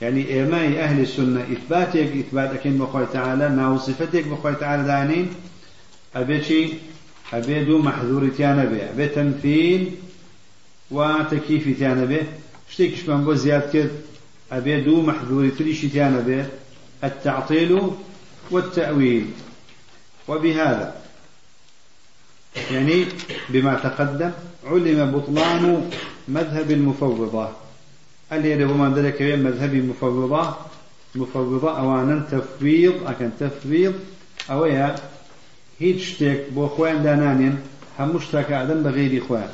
يعني 0.00 0.28
إيماء 0.28 0.78
أهل 0.80 1.00
السنة 1.00 1.40
إثباتك 1.40 1.96
إثبات 1.96 2.50
أكين 2.50 2.78
بخوي 2.78 3.06
تعالى 3.12 3.48
ناو 3.48 3.78
صفتك 3.78 4.26
بخوي 4.26 4.54
تعالى 4.54 4.82
دانين 4.84 5.28
أبيتي 6.14 6.74
أبي 7.32 7.64
دو 7.64 7.78
محذور 7.78 8.28
تيانا 8.28 8.64
به 8.64 8.90
أبي 8.90 9.08
تمثيل 9.08 9.90
وتكييف 10.90 11.78
تيانا 11.78 12.04
به 12.04 12.22
شتيكش 12.70 13.08
من 13.08 13.24
بو 13.24 13.34
زياد 13.34 13.70
كد 13.72 13.90
أبي 14.52 14.80
دو 14.80 15.02
محذور 15.02 15.48
تريش 15.48 15.80
تيانا 15.80 16.20
به 16.20 16.46
التعطيل 17.04 17.80
والتأويل. 18.50 19.26
وبهذا 20.28 20.99
يعني 22.70 23.04
بما 23.48 23.74
تقدم 23.74 24.30
علم 24.66 25.10
بطلان 25.10 25.90
مذهب 26.28 26.70
المفوضة. 26.70 27.48
اللي 28.32 28.64
من 28.64 28.94
ذلك 28.94 29.22
مذهب 29.22 29.74
المفوضة؟ 29.74 30.54
مفوضة 31.14 31.78
أوانا 31.78 32.26
تفويض 32.30 32.94
أكن 33.06 33.30
تفويض. 33.40 33.94
أويا 34.50 34.94
هيج 35.80 35.98
شتيك 35.98 36.40
بو 36.52 36.68
خوان 36.68 37.02
دانانين 37.02 37.58
همشتك 37.98 38.52
أدم 38.52 38.82
بغير 38.82 39.24
خوان 39.24 39.48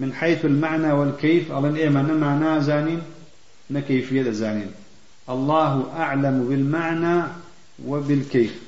من 0.00 0.12
حيث 0.12 0.44
المعنى 0.44 0.92
والكيف 0.92 1.52
أظن 1.52 1.76
إيه 1.76 1.88
معنى 1.88 2.60
زانين 2.60 3.02
نكيفية 3.70 4.30
زانين 4.30 4.70
الله 5.28 5.92
أعلم 5.96 6.46
بالمعنى 6.48 7.22
وبالكيف. 7.86 8.67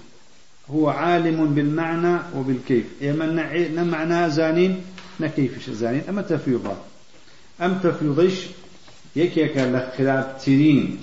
هو 0.72 0.88
عالم 0.88 1.54
بالمعنى 1.54 2.18
وبالكيف. 2.37 2.87
إما 3.02 3.85
معنى 3.85 4.30
زانين؟ 4.30 4.83
نكيفش 5.20 5.70
زانين؟ 5.70 6.02
أما 6.09 6.22
تفيضا 6.22 6.76
أم 7.62 7.78
تفيضش؟ 7.78 8.46
يكيك 9.16 9.56
لخلاف 9.56 10.44
تنين 10.44 11.00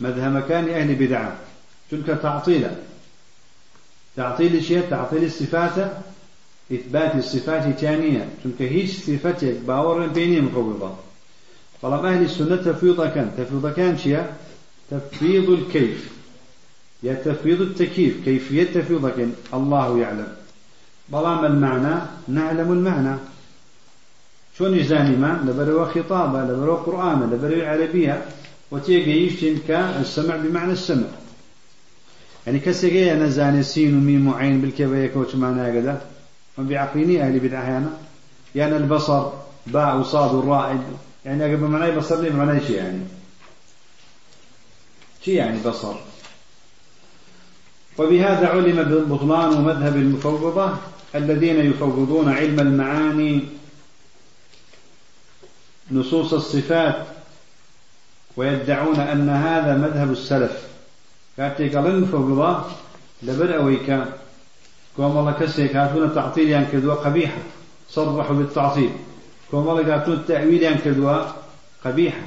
مذهب 0.00 0.32
مكان 0.32 0.68
أهل 0.68 0.94
بدعة. 0.94 1.36
تلك 1.90 2.06
تعطيلا 2.06 2.70
تعطيل 4.16 4.56
الشيء 4.56 4.80
تعطيل 4.90 5.24
الصفات. 5.24 5.90
إثبات 6.72 7.14
الصفات 7.14 7.66
الثانية 7.66 8.28
تلك 8.44 8.62
هيش 8.62 8.90
صفتك 8.96 9.56
باور 9.66 10.06
بيني 10.06 10.40
مفوضة 10.40 10.94
فلما 11.82 12.14
أهل 12.14 12.24
السنة 12.24 12.56
تفيض 12.56 13.06
كان 13.08 13.32
تفيض 13.38 13.72
كان 13.72 13.98
شيء؟ 13.98 14.26
تفيض 14.90 15.50
الكيف. 15.50 16.17
يا 17.02 17.14
تفويض 17.14 17.60
التكييف 17.60 18.24
كيفية 18.24 18.64
تفويضك 18.64 19.28
الله 19.54 19.98
يعلم. 19.98 20.28
بلام 21.08 21.44
المعنى 21.44 22.00
نعلم 22.28 22.72
المعنى. 22.72 23.16
شون 24.58 24.78
يزاني 24.78 25.16
ما؟ 25.16 25.44
لبروا 25.46 25.84
خطابة 25.84 26.44
لبروا 26.44 26.76
قرآن 26.76 27.30
لبروا 27.32 27.66
عربية. 27.66 28.24
وتيجي 28.70 29.26
يشتن 29.26 29.58
السمع 30.00 30.36
بمعنى 30.36 30.72
السمع. 30.72 31.08
يعني 32.46 32.58
كسيجي 32.58 33.12
أنا 33.12 33.28
زاني 33.28 33.62
سين 33.62 33.98
وميم 33.98 34.28
وعين 34.28 34.60
بالكباية 34.60 35.06
كوش 35.06 35.34
معنى 35.34 35.72
كذا 35.72 36.02
ما 36.58 36.64
بعقليني 36.64 37.22
أهلي 37.22 37.38
بدعة 37.38 37.78
أنا. 37.78 37.90
يعني 38.54 38.76
البصر 38.76 39.30
باء 39.66 39.96
وصاد 39.96 40.34
والراء 40.34 40.84
يعني 41.24 41.44
قبل 41.44 41.64
معنى 41.64 41.96
بصر 41.96 42.20
لي 42.20 42.30
معنى 42.30 42.60
شيء 42.60 42.76
يعني. 42.76 43.00
شيء 45.24 45.34
يعني 45.34 45.60
بصر؟ 45.66 45.94
وبهذا 47.98 48.46
علم 48.46 49.06
بطلان 49.08 49.64
مذهب 49.64 49.96
المفوضة 49.96 50.72
الذين 51.14 51.70
يفوضون 51.70 52.28
علم 52.28 52.60
المعاني 52.60 53.40
نصوص 55.92 56.32
الصفات 56.32 57.06
ويدعون 58.36 59.00
أن 59.00 59.28
هذا 59.28 59.76
مذهب 59.76 60.12
السلف. 60.12 60.68
كاتي 61.36 61.68
قال 61.68 61.86
المفوضة 61.86 62.64
لبرأويك 63.22 64.04
كوم 64.96 65.18
الله 65.18 65.32
كسي 65.32 65.68
كاتون 65.68 66.14
تعطيل 66.14 66.50
ينكدوا 66.50 66.94
قبيحة. 66.94 67.38
صرحوا 67.90 68.36
بالتعطيل. 68.36 68.90
كوم 69.50 69.68
الله 69.68 69.82
كاتون 69.82 70.14
التأويل 70.14 70.62
ينكدوا 70.62 71.22
قبيحة. 71.84 72.20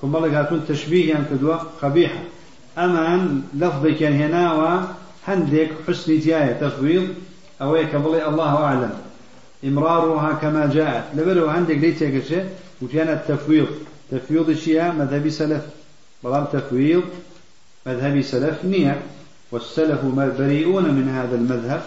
كوم 0.00 0.16
الله 0.16 0.28
كاتون 0.28 0.64
تشبيه 0.68 1.14
ينكدوا 1.14 1.56
قبيحة. 1.82 2.20
أمان 2.78 3.42
لفظك 3.54 4.02
هنا 4.02 4.52
هندك 5.26 5.70
حسن 5.88 6.20
تياية 6.20 6.52
تفويض 6.52 7.08
أو 7.62 7.72
بلي 7.72 8.28
الله 8.28 8.56
أعلم. 8.56 8.90
إمرارها 9.64 10.32
كما 10.32 10.70
جاءت. 10.74 11.04
لبلو 11.14 11.48
عندك 11.48 11.78
ليتك 11.78 12.24
شيء 12.28 12.48
وكان 12.82 13.08
التفويض. 13.08 13.66
تفويض 14.10 14.48
الشيء 14.48 14.92
مذهبي 14.92 15.30
سلف. 15.30 15.62
بلام 16.24 16.44
تفويض 16.44 17.02
مذهبي 17.86 18.22
سلف 18.22 18.64
نية. 18.64 19.02
والسلف 19.52 20.04
بريئون 20.38 20.84
من 20.84 21.08
هذا 21.08 21.36
المذهب. 21.36 21.82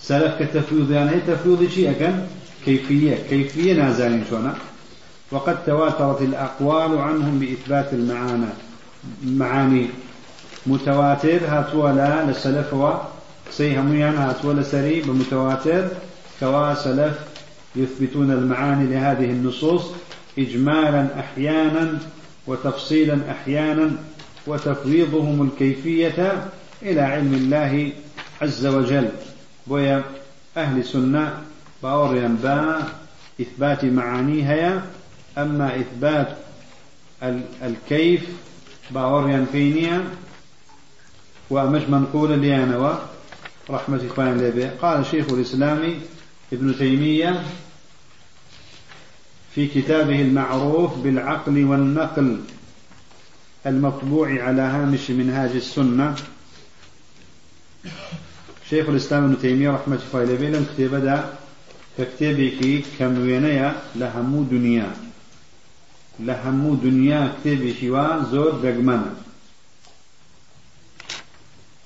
سلف 0.00 0.42
كتفويض 0.42 0.90
يعني 0.90 1.20
تفويض 1.20 1.68
شيء 1.68 1.92
كان 1.92 2.26
كيفية 2.64 3.14
كيفية 3.30 3.72
نازلين 3.72 4.24
شونا. 4.30 4.54
وقد 5.30 5.64
تواترت 5.64 6.22
الأقوال 6.22 6.98
عنهم 6.98 7.38
بإثبات 7.38 7.92
المعاني 7.92 8.46
معاني. 9.24 9.88
متواتر 10.66 11.40
هاتوا 11.46 11.90
لا 11.90 12.30
لسلف 12.30 12.74
و 12.74 12.92
سي 13.50 13.78
هميان 13.78 14.16
هاتوا 14.16 14.52
لسري 14.52 15.00
بمتواتر 15.00 15.88
كوا 16.40 16.74
سلف 16.74 17.18
يثبتون 17.76 18.30
المعاني 18.30 18.86
لهذه 18.86 19.24
النصوص 19.24 19.82
إجمالا 20.38 21.20
أحيانا 21.20 21.98
وتفصيلا 22.46 23.18
أحيانا 23.30 23.90
وتفويضهم 24.46 25.42
الكيفية 25.42 26.48
إلى 26.82 27.00
علم 27.00 27.34
الله 27.34 27.92
عز 28.42 28.66
وجل. 28.66 29.08
بويا 29.66 30.02
أهل 30.56 30.84
سنة 30.84 31.42
باوريان 31.82 32.36
با 32.36 32.82
إثبات 33.40 33.84
معانيها 33.84 34.82
أما 35.38 35.80
إثبات 35.80 36.28
الكيف 37.62 38.28
باوريان 38.90 39.46
فينيا 39.52 40.04
ومش 41.50 41.82
منقول 41.82 42.38
ليانوا 42.38 42.94
رحمة 43.70 44.00
إخوان 44.10 44.38
لبي. 44.38 44.64
قال 44.64 45.06
شيخ 45.06 45.32
الإسلام 45.32 45.94
ابن 46.52 46.78
تيمية 46.78 47.42
في 49.54 49.66
كتابه 49.66 50.22
المعروف 50.22 50.98
بالعقل 50.98 51.64
والنقل 51.64 52.40
المطبوع 53.66 54.42
على 54.42 54.62
هامش 54.62 55.10
منهاج 55.10 55.50
السنة. 55.50 56.14
شيخ 58.70 58.88
الإسلام 58.88 59.24
ابن 59.24 59.38
تيمية 59.38 59.70
رحمة 59.70 59.98
الله 60.14 60.20
عليه 60.20 60.48
لم 60.48 60.66
كتب 60.74 60.94
دا 60.94 61.32
ككتابك 61.98 62.84
كموينيا 62.98 63.76
لهمو 63.96 64.42
دنيا. 64.42 64.90
لهمو 66.20 66.74
دنيا 66.74 67.32
كتابك 67.40 67.84
زور 68.30 68.50
دقمنا. 68.50 69.25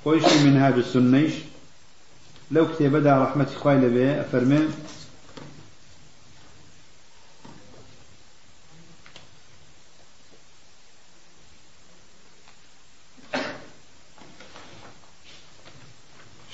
خويش 0.05 0.25
منهاج 0.45 0.73
السنيش 0.73 1.33
لو 2.51 2.69
كتب 2.69 2.97
دا 2.97 3.23
رحمة 3.23 3.47
الله 3.65 3.73
عليه 3.73 4.21
أفرمين 4.21 4.69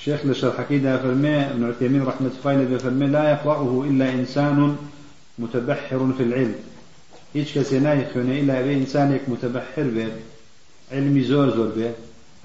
شيخ 0.03 0.25
لشرح 0.25 0.61
كده 0.69 0.97
فرمي 0.97 1.29
ابن 1.29 1.69
عثيمين 1.69 2.03
رحمة 2.03 2.31
الله 2.45 2.77
فرمي 2.77 3.07
لا 3.07 3.31
يقرأه 3.31 3.83
إلا 3.83 4.09
إنسان 4.09 4.77
متبحر 5.39 6.13
في 6.17 6.23
العلم. 6.23 6.55
هيش 7.35 7.57
كسينا 7.57 7.93
يخوني 7.93 8.39
إلا 8.39 8.59
أبي 8.59 8.73
إنسان 8.73 9.19
متبحر 9.27 9.83
به 9.83 10.11
علمي 10.91 11.23
زور 11.23 11.49
زور 11.49 11.67
به 11.67 11.93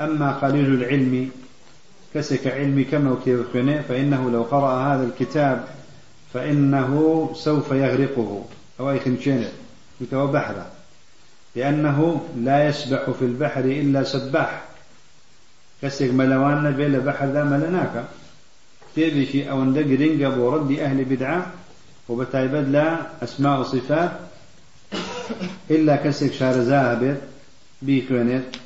أما 0.04 0.32
قليل 0.32 0.74
العلم 0.74 1.30
كسك 2.14 2.46
علمي 2.46 2.84
كما 2.84 3.12
وكيف 3.12 3.56
فإنه 3.88 4.30
لو 4.30 4.42
قرأ 4.42 4.94
هذا 4.94 5.04
الكتاب 5.04 5.64
فإنه 6.34 7.30
سوف 7.34 7.72
يغرقه. 7.72 8.44
أو 8.80 8.90
يخنشينه 8.90 9.48
يتوى 10.00 10.32
بحرة. 10.32 10.66
لأنه 11.56 12.28
لا 12.36 12.68
يسبح 12.68 13.10
في 13.10 13.24
البحر 13.24 13.60
إلا 13.64 14.02
سباح. 14.02 14.62
كسيك 15.82 16.14
ملوان 16.14 16.64
نبي 16.64 16.88
لبحر 16.88 17.26
ذا 17.26 17.44
ملناك. 17.44 18.04
تيبشي 18.94 19.50
أو 19.50 19.62
اندق 19.62 20.00
رنقة 20.00 20.40
ورد 20.40 20.72
أهل 20.72 21.04
بدعة 21.04 21.46
وبتايبد 22.08 22.68
لا 22.68 22.96
أسماء 23.22 23.60
وصفات 23.60 24.10
إلا 25.70 25.96
كسيك 25.96 26.32
شار 26.32 26.60
زاهبر 26.60 27.16
بيكونيت. 27.82 28.61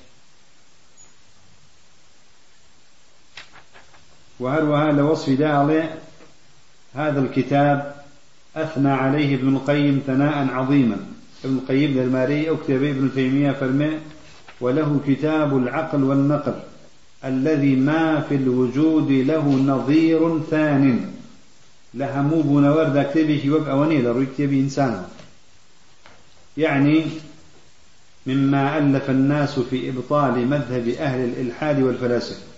وهروها 4.40 4.92
لوصف 4.92 5.30
داعي 5.30 5.88
هذا 6.94 7.20
الكتاب 7.20 7.94
أثنى 8.56 8.90
عليه 8.90 9.34
ابن 9.34 9.56
القيم 9.56 10.02
ثناء 10.06 10.48
عظيما. 10.54 10.96
ابن 11.44 11.56
القيم 11.56 11.90
للماري 11.90 12.50
أكتب 12.50 12.82
ابن 12.82 13.10
تيمية 13.14 13.52
فرمي 13.52 13.90
وله 14.60 15.00
كتاب 15.06 15.56
العقل 15.56 16.04
والنقل 16.04 16.54
الذي 17.24 17.76
ما 17.76 18.20
في 18.20 18.34
الوجود 18.34 19.10
له 19.10 19.48
نظير 19.48 20.40
ثان. 20.50 21.10
لها 21.94 22.22
مو 22.22 22.40
بنورد 22.40 23.06
كتبه 23.10 23.50
وب 23.50 23.68
أوني 23.68 24.02
لروي 24.02 24.26
كتبه 24.26 24.60
إنسان. 24.60 25.04
يعني 26.56 27.04
مما 28.26 28.78
ألف 28.78 29.10
الناس 29.10 29.58
في 29.58 29.88
إبطال 29.88 30.46
مذهب 30.48 30.88
أهل 30.88 31.24
الإلحاد 31.24 31.82
والفلاسفة. 31.82 32.55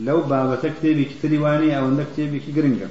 لو 0.00 0.20
بابا 0.20 0.54
تكتبي 0.56 1.04
كتريواني 1.04 1.78
أو 1.78 1.90
نكتبي 1.90 2.40
كجرنجر 2.40 2.88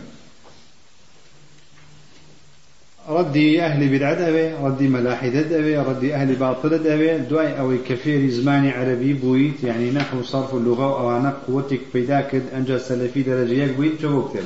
ردي 3.09 3.61
أهل 3.61 3.97
بدعة 3.97 4.29
أبي 4.29 4.53
ردي 4.53 4.87
ملاحدة 4.87 5.59
أبي 5.59 5.77
ردي 5.77 6.15
أهل 6.15 6.35
باطلة 6.35 6.93
أبي 6.93 7.17
دواي 7.17 7.59
أو 7.59 7.77
كثير 7.87 8.29
زماني 8.29 8.71
عربي 8.71 9.13
بويت 9.13 9.63
يعني 9.63 9.91
نحو 9.91 10.23
صرف 10.23 10.55
اللغة 10.55 10.99
أو 10.99 11.17
أنا 11.17 11.37
قوتك 11.47 11.79
بيدا 11.93 12.21
كد 12.21 12.43
أنجا 12.53 12.77
سلفي 12.77 13.21
درجية 13.21 13.71
بويت 13.71 14.01
شو 14.01 14.29
كتير 14.29 14.43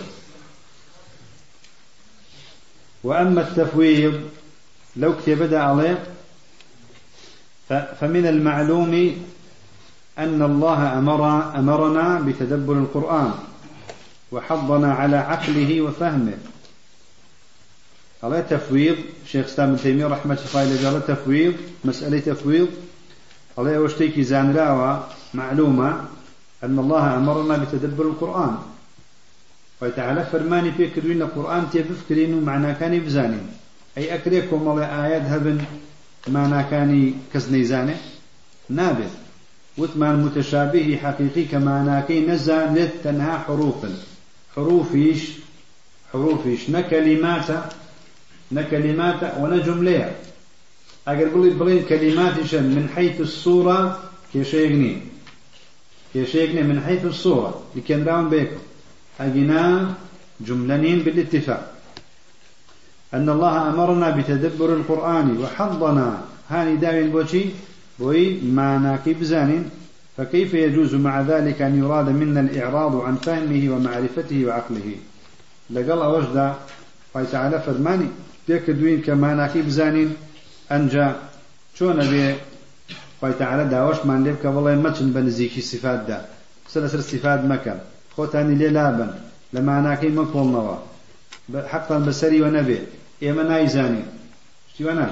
وأما 3.03 3.41
التفويض 3.41 4.21
لو 4.95 5.17
كتب 5.17 5.53
عليه 5.53 6.03
فمن 7.69 8.25
المعلوم 8.25 9.23
أن 10.19 10.41
الله 10.41 10.97
أمر 10.97 11.55
أمرنا 11.55 12.19
بتدبر 12.19 12.73
القرآن 12.73 13.31
وحضنا 14.31 14.93
على 14.93 15.17
عقله 15.17 15.81
وفهمه. 15.81 16.37
قال 18.21 18.49
تفويض 18.49 18.95
شيخ 19.27 19.45
إسلام 19.45 19.69
ابن 19.69 19.77
تيمية 19.77 20.07
رحمة 20.07 20.39
الله 20.45 20.89
قال 20.89 21.07
تفويض 21.07 21.53
مسألة 21.85 22.19
تفويض. 22.19 22.67
قال 23.57 23.77
وشتيكي 23.77 24.23
زانراوا 24.23 25.03
معلومة 25.33 25.89
أن 26.63 26.79
الله 26.79 27.15
أمرنا 27.15 27.57
بتدبر 27.57 28.05
القرآن. 28.05 28.57
فتعالى 29.81 30.25
فرماني 30.31 30.71
في 30.71 30.87
كروين 30.87 31.21
القرآن 31.21 31.69
تفكرين 31.69 32.43
معنى 32.43 32.73
كان 32.73 32.99
بزاني. 32.99 33.37
أي 33.97 34.15
أكريكم 34.15 34.55
الله 34.55 35.05
آيات 35.05 35.21
هبن 35.21 35.61
معنى 36.27 36.63
كان 36.63 37.13
كزنيزانه 37.33 37.97
نابذ 38.69 39.22
وثمان 39.77 40.25
متشابه 40.25 40.99
حقيقي 41.03 41.43
كما 41.45 42.03
كي 42.07 42.25
نزل 42.25 42.89
تنها 43.03 43.37
حروفا. 43.37 43.89
حروفيش 44.55 45.29
حروفيش. 46.13 46.69
نكلمات 46.69 47.47
نكلمات 48.51 49.21
ونجملة 49.39 50.11
أجر 51.07 51.27
بلي 51.29 51.49
بلي 51.49 51.79
كلمات 51.79 52.53
من 52.53 52.89
حيث 52.95 53.21
الصورة 53.21 53.99
كيشيغني 54.33 55.01
كيشيغني 56.13 56.63
من 56.63 56.81
حيث 56.85 57.05
الصورة. 57.05 57.61
لكن 57.75 58.03
راون 58.03 58.29
بيكم 58.29 58.61
أجنا 59.19 59.93
جملنين 60.41 60.99
بالاتفاق. 60.99 61.73
أن 63.13 63.29
الله 63.29 63.69
أمرنا 63.69 64.09
بتدبر 64.09 64.73
القرآن 64.73 65.37
وحضنا. 65.37 66.21
هاني 66.49 66.75
داوين 66.75 67.09
بوشي. 67.09 67.45
بوي 67.99 68.41
معنى 68.41 68.97
بزان 69.07 69.69
فكيف 70.17 70.53
يجوز 70.53 70.95
مع 70.95 71.21
ذلك 71.21 71.61
أن 71.61 71.79
يراد 71.79 72.09
منا 72.09 72.39
الإعراض 72.39 72.95
عن 73.01 73.15
فهمه 73.15 73.75
ومعرفته 73.75 74.45
وعقله؟ 74.45 74.95
لقال 75.69 76.01
وجد 76.15 76.53
فايتعالى 77.13 77.59
فرماني 77.59 78.09
پێکردوین 78.47 78.99
کە 79.05 79.13
ماناکی 79.23 79.61
بزانین 79.67 80.09
ئەنجا 80.71 81.07
چۆنە 81.77 82.05
بێ 82.11 82.25
خی 83.19 83.33
تعالە 83.41 83.65
داوەشمان 83.73 84.19
لێ 84.25 84.31
بکە 84.35 84.49
بڵێ 84.55 84.73
مەچن 84.83 85.09
بە 85.15 85.21
نزیکی 85.27 85.61
سیفاتدا 85.71 86.19
قسە 86.65 86.77
لەسەر 86.83 87.01
سیفات 87.11 87.41
مەکەن 87.51 87.79
خۆتانی 88.15 88.55
لێ 88.61 88.69
لابن 88.77 89.11
لە 89.53 89.61
ماناکەی 89.67 90.15
مەکۆڵنەوە 90.19 90.77
حقا 91.71 91.95
بەسەریوە 92.07 92.49
نەبێ 92.57 92.79
ئێمە 93.23 93.43
نایزانین 93.51 94.07
شتیوانە 94.71 95.07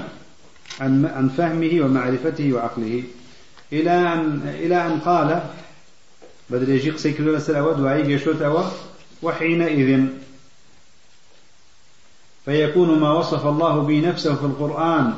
عن 0.80 1.30
فهمه 1.36 1.84
ومعرفته 1.84 2.52
وعقله. 2.52 3.02
إلى 3.72 3.90
أن 3.90 4.42
إلى 4.60 4.86
أن 4.86 5.00
قال 5.00 5.42
بدريجي 6.50 6.90
قسي 6.90 7.12
كذا 7.12 7.30
لسر 7.30 7.58
أود 7.58 7.80
وعي 7.80 8.02
جيشوت 8.02 8.42
أوا 8.42 8.62
وحينئذ 9.22 10.06
فيكون 12.44 13.00
ما 13.00 13.12
وصف 13.12 13.46
الله 13.46 13.80
به 13.80 14.08
نفسه 14.08 14.34
في 14.34 14.44
القرآن 14.44 15.14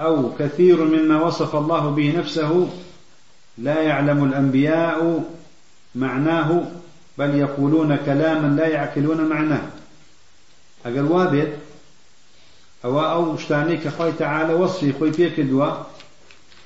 أو 0.00 0.36
كثير 0.38 0.84
مما 0.84 1.22
وصف 1.22 1.56
الله 1.56 1.90
به 1.90 2.18
نفسه 2.18 2.68
لا 3.58 3.82
يعلم 3.82 4.24
الأنبياء 4.24 5.24
معناه 5.94 6.64
بل 7.18 7.34
يقولون 7.34 7.96
كلاما 7.96 8.56
لا 8.56 8.66
يعقلون 8.66 9.28
معناه. 9.28 9.62
أقل 10.86 11.02
وابد 11.02 11.58
ئەوە 12.84 13.04
ئەو 13.12 13.24
شتانەی 13.42 13.80
کە 13.82 13.90
خۆی 13.96 14.16
تەعاالە 14.20 14.54
وەصفی 14.60 14.96
خۆی 14.98 15.16
پێکردووە 15.18 15.70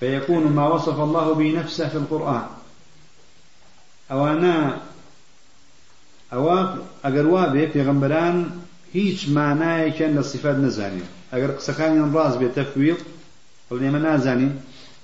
فيكون 0.01 0.45
ما 0.57 0.66
وصف 0.75 0.99
الله 1.07 1.27
به 1.39 1.49
نفسه 1.59 1.89
في 1.93 1.99
القرآن. 2.03 2.47
ئەوانە 4.11 4.57
ئەوە 6.33 6.59
ئەگەر 7.05 7.27
وا 7.33 7.45
بێ 7.55 7.64
پێغمبەران 7.75 8.37
هیچ 8.97 9.19
مانایەکیان 9.37 10.12
لە 10.19 10.23
سیفات 10.31 10.57
نەزانین. 10.64 11.09
ئەگەر 11.33 11.51
قسەکانیان 11.59 12.11
ڕاز 12.16 12.35
بێت 12.41 12.53
تەفویڵ 12.59 12.99
بڵ 13.69 13.79
ئێمە 13.85 14.01
نازانین. 14.07 14.55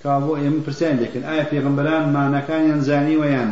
کا 0.05 0.15
بۆ 0.25 0.33
ئێمە 0.41 0.61
پرسیان 0.67 0.97
دەکەن 1.03 1.23
ئایا 1.29 1.45
پێغمبەران 1.53 2.05
مانەکانیان 2.17 2.81
زانیوە 2.89 3.27
یان 3.37 3.51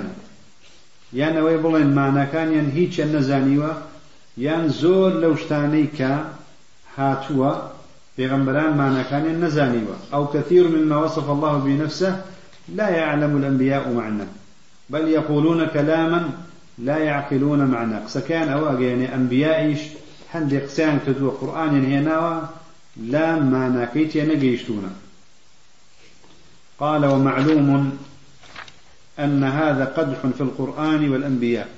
یان 1.21 1.35
ئەوەی 1.39 1.59
بڵێن 1.65 1.91
مانەکانیان 1.99 2.69
هیچیان 2.77 3.11
نەزانیوە 3.17 3.73
یان 4.47 4.65
زۆر 4.81 5.11
لەو 5.23 5.35
شتانەی 5.43 5.89
کە 5.99 6.13
هاتوا 6.97 7.53
بيغمبران 8.18 8.76
معنى 8.76 9.05
كان 9.05 9.26
النزانيوة 9.26 9.97
أو 10.14 10.26
كثير 10.26 10.68
مما 10.68 10.97
وصف 10.97 11.30
الله 11.30 11.59
بنفسه 11.59 12.24
لا 12.68 12.88
يعلم 12.88 13.36
الأنبياء 13.36 13.93
معنى 13.93 14.24
بل 14.90 15.09
يقولون 15.09 15.66
كلاما 15.66 16.30
لا 16.78 16.99
يعقلون 16.99 17.66
معنى 17.66 18.09
سكان 18.09 18.49
أو 18.49 18.80
يعني 18.80 19.14
أنبيائيش 19.14 19.80
هندي 20.34 20.59
قسان 20.59 20.99
كدو 21.07 21.30
قرآن 21.30 21.84
هنا 21.84 22.51
لا 22.97 23.36
معنى 23.40 23.86
كيت 23.86 24.16
ينقيشتون 24.16 24.95
قال 26.80 27.07
ومعلوم 27.07 27.99
أن 29.18 29.45
هذا 29.45 29.84
قدح 29.84 30.26
في 30.36 30.40
القرآن 30.40 31.09
والأنبياء. 31.09 31.68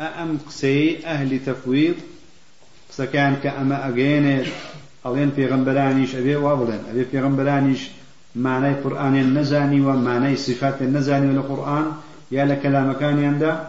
أأم 0.00 0.38
قسي 0.46 1.06
أهل 1.06 1.44
تفويض 1.46 1.94
سكان 2.90 3.36
كأما 3.42 3.88
أجينت 3.88 4.46
ألين 5.06 5.30
في 5.30 5.46
غنبرانيش 5.46 6.14
أبي 6.14 6.36
وابلن 6.36 6.80
أبي 6.90 7.04
في 7.04 7.20
غنبرانيش 7.20 7.88
معنى 8.36 8.70
القرآن 8.70 9.16
النزاني 9.16 9.80
ومعنى 9.80 10.36
صفات 10.36 10.82
النزاني 10.82 11.36
والقرآن 11.36 11.92
يا 12.30 12.44
لكلام 12.44 12.92
كان 12.92 13.22
يندا 13.22 13.66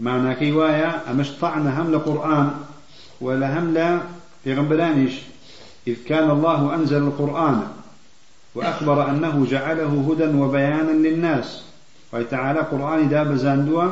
معنى 0.00 0.34
كيوايا 0.34 1.10
أمش 1.10 1.30
طعن 1.40 1.66
هم 1.66 1.94
القرآن 1.94 2.50
ولا 3.20 3.58
هم 3.58 3.74
لا 3.74 4.00
في 4.44 4.54
غنبرانيش 4.54 5.12
إذ 5.86 5.96
كان 6.08 6.30
الله 6.30 6.74
أنزل 6.74 6.96
القرآن 6.96 7.66
وأخبر 8.54 9.10
أنه 9.10 9.46
جعله 9.50 10.06
هدى 10.10 10.38
وبيانا 10.38 10.90
للناس. 10.90 11.62
وتعالى 12.12 12.60
قرآن 12.60 13.08
داب 13.08 13.34
زاندوا 13.34 13.90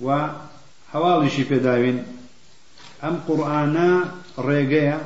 وحوالي 0.00 1.44
داوين 1.50 2.04
أم 3.04 3.20
قرآن 3.28 4.04
ريقيا 4.38 5.00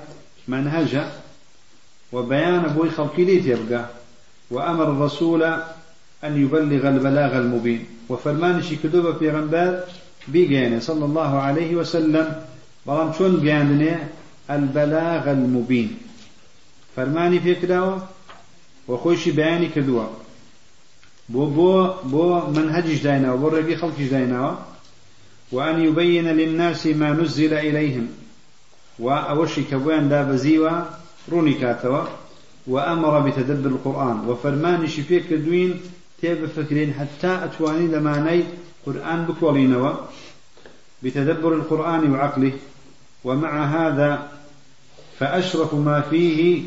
منهجة 0.49 1.05
وبيان 2.13 2.63
بوي 2.63 2.91
خلقي 2.91 3.25
لي 3.25 3.49
يبقى 3.51 3.87
وأمر 4.51 4.85
الرسول 4.91 5.43
أن 6.25 6.43
يبلغ 6.43 6.89
البلاغ 6.89 7.39
المبين 7.39 7.85
وفرمان 8.09 8.61
كتب 8.83 9.17
في 9.19 9.31
غنبال 9.31 9.85
بيجاني 10.29 10.81
صلى 10.81 11.05
الله 11.05 11.39
عليه 11.39 11.77
وسلم 11.77 12.43
بلام 12.87 13.13
شون 13.13 13.37
بيانني 13.37 13.97
البلاغ 14.51 15.31
المبين 15.31 15.99
فرماني 16.97 17.41
في 17.41 17.55
كداوة 17.55 18.09
وخوشي 18.89 19.31
بياني 19.31 19.69
كدوا 19.69 20.07
بو 21.29 21.47
بو 21.47 21.91
بو 22.05 22.47
منهجش 22.47 23.03
داينا 23.03 23.33
وبو 23.33 23.49
رقي 23.49 23.77
خلقش 23.77 24.03
داينا 24.03 24.59
وأن 25.53 25.85
يبين 25.85 26.29
للناس 26.29 26.87
ما 26.87 27.13
نزل 27.13 27.55
إليهم. 27.55 28.09
وأوشي 28.99 29.63
كبوان 29.63 30.09
دا 30.09 30.23
بزيوا 30.23 30.85
روني 31.33 31.53
كاتوا 31.53 32.05
وأمر 32.67 33.21
بتدبر 33.21 33.71
القرآن. 33.71 34.29
وفرمان 34.29 34.87
شفيك 34.87 35.33
دوين 35.33 35.81
تيب 36.21 36.47
فكرين 36.47 36.95
حتى 36.95 37.45
أتواني 37.45 37.87
لماني 37.87 38.45
قرآن 38.87 39.25
بكولينوا. 39.25 39.93
بتدبر 41.03 41.55
القرآن 41.55 42.13
وعقله. 42.13 42.53
ومع 43.25 43.65
هذا 43.65 44.29
فأشرف 45.19 45.75
ما 45.75 46.01
فيه 46.01 46.63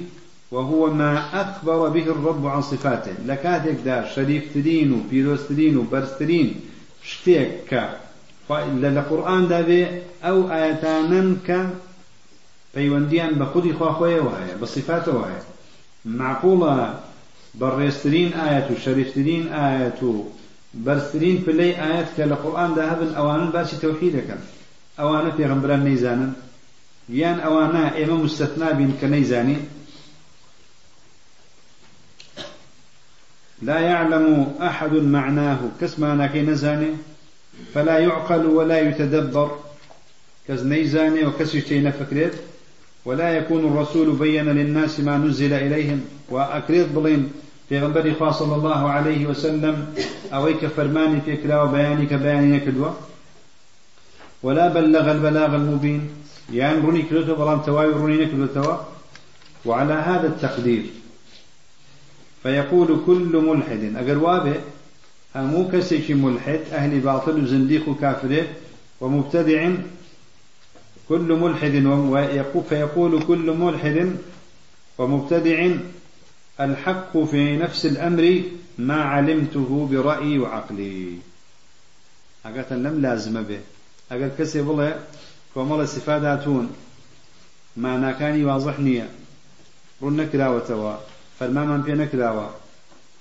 وهو 0.51 0.93
ما 0.93 1.41
أخبر 1.41 1.89
به 1.89 2.03
الرب 2.03 2.47
عن 2.47 2.61
صفاته. 2.61 3.11
لكاتك 3.25 3.77
دار 3.85 4.07
شريف 4.15 4.43
تدين 4.53 4.93
وبيروس 4.93 5.47
تدين 6.19 6.55
شتيك 7.03 7.81
للقرآن 8.49 9.47
دابي 9.47 9.87
أو 10.23 10.51
آياتانا 10.51 11.35
ك 11.47 11.49
پەیوەندیان 12.75 13.33
بە 13.39 13.45
خودی 13.51 13.73
خواخۆیەوە 13.77 14.33
هەیە 14.39 14.55
بە 14.61 14.67
صفاتەوە 14.75 15.23
هەیە 15.29 15.43
معقوڵە 16.19 16.75
بەڕێستترین 17.59 18.31
ئاەت 18.39 18.67
و 18.71 18.75
شەریفترین 18.83 19.45
ئاەت 19.55 19.99
و 20.03 20.11
بەرزترین 20.85 21.37
پلەی 21.45 21.73
ئاەت 21.81 22.09
کە 22.15 22.23
لە 22.31 22.35
قورآاندا 22.43 22.83
هەبن 22.91 23.11
ئەوانن 23.17 23.49
باسی 23.55 23.77
تەوحی 23.83 24.13
دەکەن 24.17 24.41
ئەوانە 24.99 25.31
پێغمبران 25.37 25.81
نەیزانن 25.87 26.31
یان 27.21 27.37
ئەوانە 27.45 27.83
ئێمە 27.97 28.17
مستەثنا 28.23 28.69
بین 28.79 28.91
کە 28.99 29.07
نەیزانی 29.13 29.59
لا 33.61 33.79
يعلم 33.79 34.55
أحد 34.69 34.93
معناه. 35.15 35.59
كسما 35.81 36.15
ناكي 36.15 36.41
نزاني؟ 36.41 36.91
فلا 37.73 37.99
يعقل 37.99 38.45
ولا 38.45 38.79
يتدبر. 38.79 39.51
كز 40.47 40.65
نيزاني 40.65 41.25
وكسي 41.25 41.91
فكرت 41.91 42.33
ولا 43.05 43.37
يكون 43.37 43.65
الرسول 43.65 44.11
بين 44.11 44.45
للناس 44.45 44.99
ما 44.99 45.17
نزل 45.17 45.53
إليهم. 45.53 46.01
وأكريت 46.29 46.87
بلين. 46.87 47.31
في 47.69 47.79
غنبري 47.79 48.15
صلى 48.31 48.55
الله 48.55 48.89
عليه 48.89 49.27
وسلم. 49.27 49.93
أويك 50.33 50.65
فرماني 50.65 51.21
في 51.21 51.37
كلا 51.37 51.61
وبيانك 51.61 52.13
بياني 52.13 52.59
كدوة 52.59 52.95
ولا 54.43 54.67
بلغ 54.67 55.11
البلاغ 55.11 55.55
المبين. 55.55 56.09
يعني 56.53 56.79
روني 56.81 57.01
كلوتو 57.01 57.35
بلان 57.35 57.63
تواي 57.65 57.87
روني 57.87 58.25
كلوتو 58.25 58.73
وعلى 59.65 59.93
هذا 59.93 60.27
التقدير. 60.27 60.85
فيقول 62.43 62.99
كل 63.05 63.43
ملحد. 63.47 63.93
أقر 63.95 64.17
وابه. 64.17 64.55
أمو 65.35 65.71
كسيك 65.71 66.11
ملحد 66.11 66.59
أهل 66.73 66.99
باطل 66.99 67.43
وزنديق 67.43 67.89
وكافر 67.89 68.43
ومبتدع 69.01 69.71
كل 71.09 71.33
ملحد 71.43 71.75
فيقول 72.69 73.23
كل 73.23 73.51
ملحد 73.57 74.15
ومبتدع 74.97 75.69
الحق 76.59 77.17
في 77.17 77.57
نفس 77.57 77.85
الأمر 77.85 78.41
ما 78.77 79.03
علمته 79.03 79.87
برأيي 79.91 80.39
وعقلي 80.39 81.17
أقلت 82.45 82.73
لم 82.73 83.01
لازم 83.01 83.43
به 83.43 83.59
أقل 84.11 84.31
كسي 84.39 84.61
بله 84.61 84.99
كومال 85.53 85.81
استفاداتون 85.81 86.71
ما 87.77 87.97
ناكاني 87.97 88.45
واضح 88.45 88.79
نية 88.79 89.09
رون 90.01 90.17
نكراوة 90.17 90.59
توا 90.59 90.95
فرماما 91.39 91.77
بي 91.77 91.91
نكراوة 91.93 92.49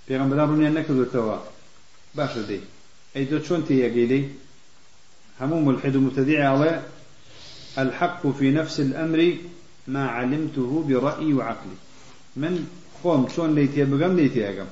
بيغمبران 0.08 0.48
رون 0.48 0.74
نكراوة 0.74 1.42
باش 2.18 2.38
دي. 2.48 2.60
أي 3.16 3.24
دو 3.24 3.42
شون 3.42 3.64
تيجي 3.66 4.28
همو 5.40 5.60
ملحد 5.60 5.96
ومبتدع 5.96 6.50
عليه 6.50 6.82
الحق 7.78 8.26
في 8.26 8.50
نفس 8.50 8.80
الأمر 8.80 9.34
ما 9.86 10.08
علمته 10.08 10.84
برأيي 10.88 11.32
وعقلي. 11.34 11.76
من 12.36 12.66
قوم 13.04 13.28
شون 13.36 13.54
ليتي 13.54 13.84
بقم 13.84 14.16
ليتي 14.16 14.48
أقم 14.48 14.66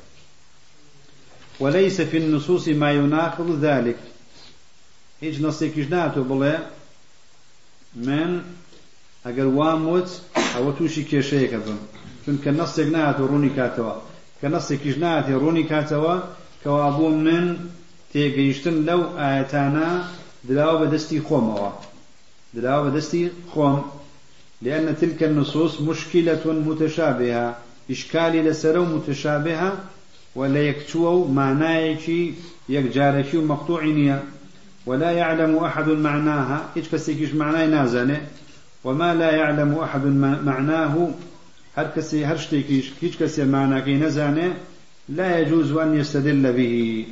وليس 1.61 2.01
في 2.01 2.16
النصوص 2.18 2.68
ما 2.68 2.92
يناقض 2.92 3.64
ذلك. 3.64 3.97
هيج 5.20 5.42
نصي 5.42 5.68
كجناتو 5.68 6.22
بلا 6.22 6.66
من 7.94 8.42
أقل 9.26 9.44
واموت 9.44 10.20
أو 10.57 10.70
توشي 10.72 11.03
كيشيك 11.03 11.55
بم. 11.55 11.78
چون 12.26 12.38
كنص 12.44 12.78
ناتو 12.78 13.26
روني 13.26 13.49
كاتوا 13.49 13.92
كنص 14.42 14.72
كجناتي 14.72 15.32
روني 15.32 15.62
كاتوا 15.62 16.20
كوابو 16.65 17.09
من 17.09 17.57
تيجيشتن 18.13 18.85
لو 18.85 19.19
آيتانا 19.19 20.05
دلاو 20.45 20.79
بدستي 20.79 21.21
خوموا 21.21 21.71
دلاوة 22.55 22.91
دستي 22.91 23.31
خوم 23.55 23.91
لأن 24.63 24.97
تلك 25.01 25.23
النصوص 25.23 25.81
مشكلة 25.81 26.63
متشابهة 26.67 27.57
إشكالي 27.91 28.43
لسرو 28.43 28.85
متشابهة 28.85 29.79
ولا 30.35 30.63
يكتوو 30.63 31.29
معنايكي 31.29 32.35
يكجاركي 32.69 33.37
ومقطوعينيا 33.37 34.23
ولا 34.87 35.11
يعلم 35.11 35.57
أحد 35.57 35.89
معناها 35.89 36.69
إيش 36.77 36.89
كسيكيش 36.89 37.35
معناي 37.35 37.67
نازنة. 37.67 38.27
وما 38.85 39.15
لا 39.15 39.31
يعلم 39.31 39.79
أحد 39.79 40.07
معناه 40.45 41.11
هر 41.77 41.87
كسي 41.97 42.25
هر 42.25 42.37
شتيكيش 42.37 42.91
كيش 43.01 43.17
كسي 43.17 43.45
معناكي 43.45 43.95
نزانه 43.95 44.55
لا 45.09 45.39
يجوز 45.39 45.73
أن 45.73 46.01
يستدل 46.01 46.53
به. 46.53 47.07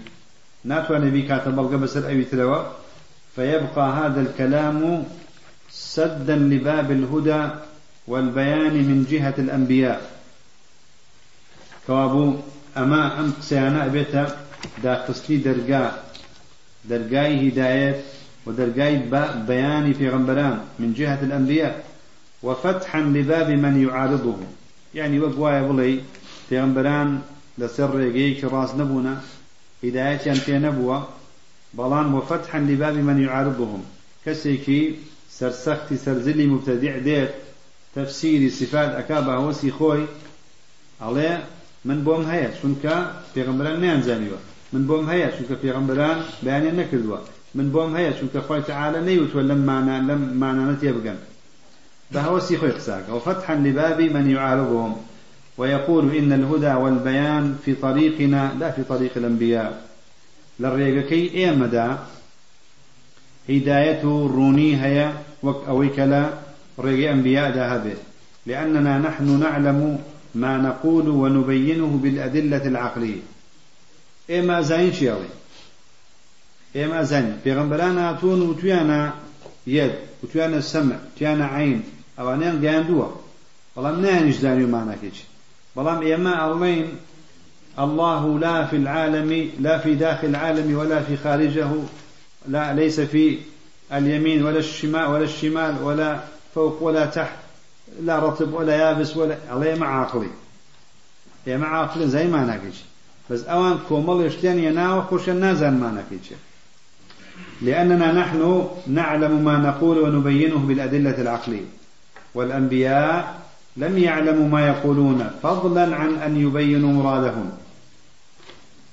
ناتواني 0.64 1.10
بي 1.10 1.22
كاتب 1.22 1.58
القبسر 1.60 2.08
أي 2.08 2.24
تلوى. 2.24 2.72
فيبقى 3.36 3.92
هذا 3.92 4.20
الكلام 4.20 5.04
سدا 5.70 6.36
لباب 6.36 6.90
الهدى 6.90 7.48
والبيان 8.06 8.74
من 8.74 9.06
جهة 9.10 9.34
الأنبياء. 9.38 10.10
كوابو 11.86 12.36
أما 12.76 13.20
أم 13.20 13.32
قسيانا 13.40 13.86
بيتا 13.86 14.36
دا 14.82 14.94
قسلي 14.94 15.36
درقاء 15.36 16.04
درقاي 16.84 17.48
هداية 17.48 18.00
ودرقاي 18.46 18.96
بيان 19.46 19.92
في 19.92 20.08
غنبران 20.08 20.58
من 20.78 20.92
جهة 20.92 21.22
الأنبياء. 21.22 21.84
وفتحا 22.42 23.00
لباب 23.00 23.50
من 23.50 23.82
يعارضه. 23.88 24.36
يعني 24.94 25.20
وقوايا 25.20 25.62
بلي 25.62 26.00
في 26.48 26.60
غنبران 26.60 27.20
لەسەر 27.60 27.88
ڕێگەیەکی 27.98 28.50
ڕاست 28.52 28.74
نەبوونە 28.80 29.14
هیدایەتیان 29.84 30.40
پێ 30.46 30.56
نەبووە 30.66 30.98
بەڵام 31.78 32.08
وەفەتحەن 32.16 32.62
لبابی 32.70 33.02
من 33.08 33.18
یعارضهم 33.26 33.82
کەسێکی 34.24 34.82
سەرسەختی 35.38 35.96
سەرزلی 36.04 36.46
مبتەدیع 36.52 36.96
دێت 37.06 37.32
تەفسیری 37.94 38.50
صفات 38.58 38.90
ئەکا 38.98 39.18
بە 39.26 39.32
هەوەسی 39.38 39.70
خۆی 39.78 40.04
ئەڵێ 41.02 41.32
من 41.88 41.98
بۆم 42.06 42.22
هەیە 42.32 42.50
چونکە 42.58 42.94
پێغمبران 43.34 43.76
نیانزانیوە 43.84 44.40
من 44.74 44.82
بۆم 44.88 45.04
هەیە 45.12 45.28
چونکە 45.36 45.56
پێغمبران 45.62 46.18
بەیانێ 46.44 46.72
نەکردووە. 46.80 47.18
من 47.56 47.66
بۆم 47.74 47.90
هەیە 47.98 48.12
چونکە 48.18 48.40
خۆی 48.46 48.62
تعاالە 48.70 49.00
نەیوتوە 49.08 49.42
لەم 49.50 49.60
مانان 49.70 50.02
لەم 50.08 50.22
مانانە 50.42 50.74
تێ 50.80 50.90
بگەن 50.96 51.18
بە 52.12 52.18
هەوەسی 52.26 52.56
خۆی 52.60 52.74
قساکە. 52.78 53.10
وفتحا 53.16 53.54
لبابی 53.66 54.08
من 54.16 54.26
يعارضهم. 54.34 54.92
ويقول 55.58 56.16
إن 56.16 56.32
الهدى 56.32 56.74
والبيان 56.74 57.58
في 57.64 57.74
طريقنا 57.74 58.54
لا 58.60 58.70
في 58.70 58.82
طريق 58.82 59.10
الأنبياء. 59.16 59.88
للريقكي 60.60 61.34
إيمدا 61.34 61.98
هداية 63.48 64.02
روني 64.04 64.82
هيا 64.82 65.12
أويكلا 65.44 66.30
ريق 66.80 67.10
أنبياء 67.10 67.50
ذهبه 67.50 67.94
لأننا 68.46 68.98
نحن 68.98 69.40
نعلم 69.40 69.98
ما 70.34 70.56
نقول 70.56 71.08
ونبينه 71.08 72.00
بالأدلة 72.02 72.66
العقلية. 72.66 73.22
إما 74.30 74.60
زين 74.60 74.92
شيالي 74.92 75.28
إما 76.76 77.02
زين. 77.02 77.36
بيغمبران 77.44 77.98
هاتون 77.98 78.42
وتيانا 78.42 79.14
يد 79.66 79.94
وتيانا 80.22 80.60
سمع 80.60 80.96
وتيانا 81.14 81.46
عين. 81.46 81.82
أو 82.18 82.34
أنيان 82.34 82.66
قاندوا. 82.66 83.08
بەڵام 83.76 83.96
نانیش 84.00 84.36
زانی 84.38 84.64
و 84.64 84.68
ماناکێکی 84.68 85.24
بەڵام 85.76 86.00
ئێمە 86.02 86.34
ئەڵێن 86.42 86.86
الله 87.78 88.38
لا 88.38 88.66
في 88.66 88.76
العالم 88.76 89.50
لا 89.60 89.78
في 89.78 89.94
داخل 89.94 90.26
العالم 90.28 90.78
ولا 90.78 91.00
في 91.02 91.16
خارجه 91.16 91.70
لا 92.48 92.72
ليس 92.72 93.00
في 93.00 93.38
اليمين 93.92 94.44
ولا 94.44 94.58
الشمال 94.58 95.06
ولا 95.06 95.24
الشمال 95.24 95.82
ولا 95.82 96.20
فوق 96.54 96.82
ولا 96.82 97.06
تحت 97.06 97.36
لا 98.02 98.18
رطب 98.18 98.52
ولا 98.52 98.76
يابس 98.76 99.16
ولا 99.16 99.36
الله 99.52 99.74
مع 99.74 100.00
عقلي 100.00 100.30
يا 101.46 101.56
مع 101.56 101.80
عقل 101.80 102.08
زي 102.08 102.26
ما 102.26 102.44
ناكيش 102.44 102.76
بس 103.30 103.44
أوان 103.44 103.78
كومل 103.88 104.26
يشتين 104.26 104.58
يناو 104.58 105.02
خوش 105.02 105.28
النازل 105.28 105.70
ما 105.70 105.90
ناكيش 105.90 106.28
لأننا 107.62 108.12
نحن 108.12 108.68
نعلم 108.86 109.44
ما 109.44 109.56
نقول 109.58 109.98
ونبينه 109.98 110.58
بالأدلة 110.58 111.20
العقلية. 111.20 111.64
والأنبياء 112.34 113.43
لم 113.76 113.98
يعلموا 113.98 114.48
ما 114.48 114.66
يقولون 114.68 115.30
فضلا 115.42 115.96
عن 115.96 116.14
أن 116.14 116.36
يبينوا 116.36 116.92
مرادهم. 116.92 117.52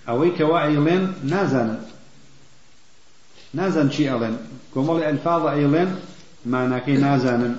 أويك 0.10 0.42
نازل 1.24 1.78
نازن. 3.54 3.92
شيء 3.92 4.18
ألين 4.18 4.38
كومل 4.74 5.04
ألفاظ 5.04 5.46
أيلين 5.46 5.96
ما 6.46 6.68
ناكي 6.68 6.98
نازن. 6.98 7.56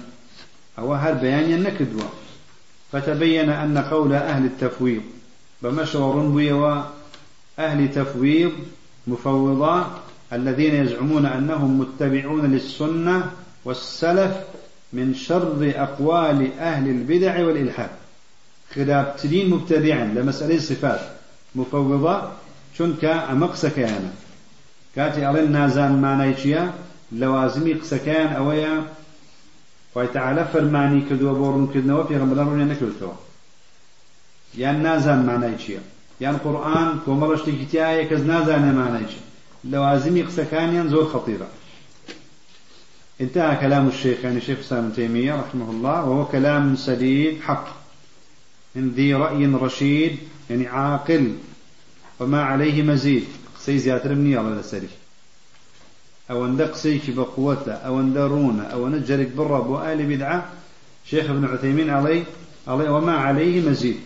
أو 0.78 0.94
هر 0.94 1.14
بيان 1.14 1.62
نكدوا 1.62 2.08
فتبين 2.92 3.50
أن 3.50 3.78
قول 3.78 4.12
أهل 4.12 4.44
التفويض 4.44 5.02
بمشور 5.62 6.26
بيوا 6.26 6.82
أهل 7.58 7.92
تفويض 7.92 8.52
مفوضة 9.06 9.86
الذين 10.32 10.74
يزعمون 10.74 11.26
أنهم 11.26 11.78
متبعون 11.78 12.52
للسنة 12.52 13.30
والسلف 13.64 14.36
من 14.93 15.14
شر 15.14 15.72
أقوال 15.76 16.51
أهل 16.59 16.88
البدع 16.88 17.45
والإلحاد. 17.47 17.90
خلاف 18.74 19.22
تدين 19.22 19.51
مبتدعا 19.51 20.05
لمسألة 20.05 20.55
الصفات 20.57 21.01
مفوضة 21.55 22.22
شنك 22.78 23.05
أمق 23.05 23.55
سكيانا 23.55 24.11
كاتي 24.97 25.30
ألين 25.30 25.53
نازان 25.53 26.01
ما 26.01 26.16
نيشيا 26.26 26.72
لوازمي 27.12 27.74
قسكان 27.74 28.32
أويا 28.32 28.84
خی 29.95 30.07
تعالە 30.12 30.45
فەرمانی 30.53 31.01
کردووە 31.09 31.32
بۆ 31.38 31.47
ڕوونکردنەوە 31.55 32.09
پێغەمبەران 32.11 32.47
ڕوونیان 32.49 32.70
نەکردەوە 32.72 33.16
یان 34.62 34.76
نازان 34.86 35.20
چییە؟ 35.62 35.82
یان 36.24 36.36
قورآن 36.45 36.88
کۆمەڵە 37.05 37.36
شتێکی 37.40 37.66
تایە 37.72 38.05
کەس 38.11 38.22
نازانێ 38.32 38.72
مانای 38.80 39.07
چی 39.11 39.20
لەوازمی 39.72 40.26
قسەکانیان 40.28 40.86
زۆر 40.93 41.07
خەطیرە 41.12 41.49
انتهى 43.22 43.56
كلام 43.56 43.88
الشيخ 43.88 44.24
يعني 44.24 44.40
شيخ 44.40 44.60
سام 44.60 44.90
تيمية 44.90 45.34
رحمه 45.34 45.70
الله 45.70 46.04
وهو 46.04 46.24
كلام 46.24 46.76
سديد 46.76 47.40
حق. 47.40 47.66
من 48.74 48.88
ذي 48.88 49.14
رأي 49.14 49.46
رشيد 49.46 50.16
يعني 50.50 50.66
عاقل. 50.66 51.32
وما 52.20 52.42
عليه 52.42 52.82
مزيد. 52.82 53.24
قصي 53.56 53.78
زيادة 53.78 54.14
مني 54.14 54.40
الله 54.40 54.60
لسري 54.60 54.88
أو 56.30 56.46
أن 56.46 56.60
قسيك 56.62 57.10
بقوته 57.10 57.72
أو 57.72 58.00
أن 58.00 58.16
رونه 58.16 58.62
أو 58.62 58.86
أن 58.86 59.04
جرك 59.04 59.28
بالرب 59.36 59.70
وآل 59.70 60.16
بدعة. 60.16 60.48
شيخ 61.06 61.30
ابن 61.30 61.44
عثيمين 61.44 61.90
عليه 61.90 62.24
عليه 62.68 62.90
وما 62.90 63.12
عليه 63.12 63.68
مزيد. 63.70 63.96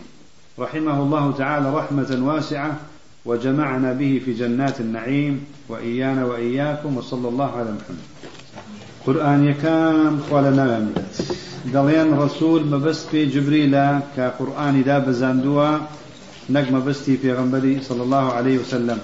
رحمه 0.59 1.01
الله 1.01 1.31
تعالى 1.31 1.75
رحمة 1.75 2.17
واسعة 2.21 2.79
وجمعنا 3.25 3.93
به 3.93 4.21
في 4.25 4.33
جنات 4.33 4.79
النعيم 4.79 5.45
وإيانا 5.69 6.25
وإياكم 6.25 6.97
وصلى 6.97 7.27
الله 7.29 7.51
على 7.51 7.71
محمد. 7.71 8.16
قال 9.07 10.59
يملت 10.59 11.15
دليان 11.73 12.13
رسول 12.13 12.65
مبست 12.65 13.07
في 13.09 13.25
جبريل 13.25 13.99
كقرآن 14.17 14.83
دا 14.83 14.99
بزاندوا 14.99 15.77
نجم 16.49 16.85
بستي 16.85 17.17
في 17.17 17.33
غنبري 17.33 17.81
صلى 17.81 18.03
الله 18.03 18.33
عليه 18.33 18.57
وسلم. 18.57 18.99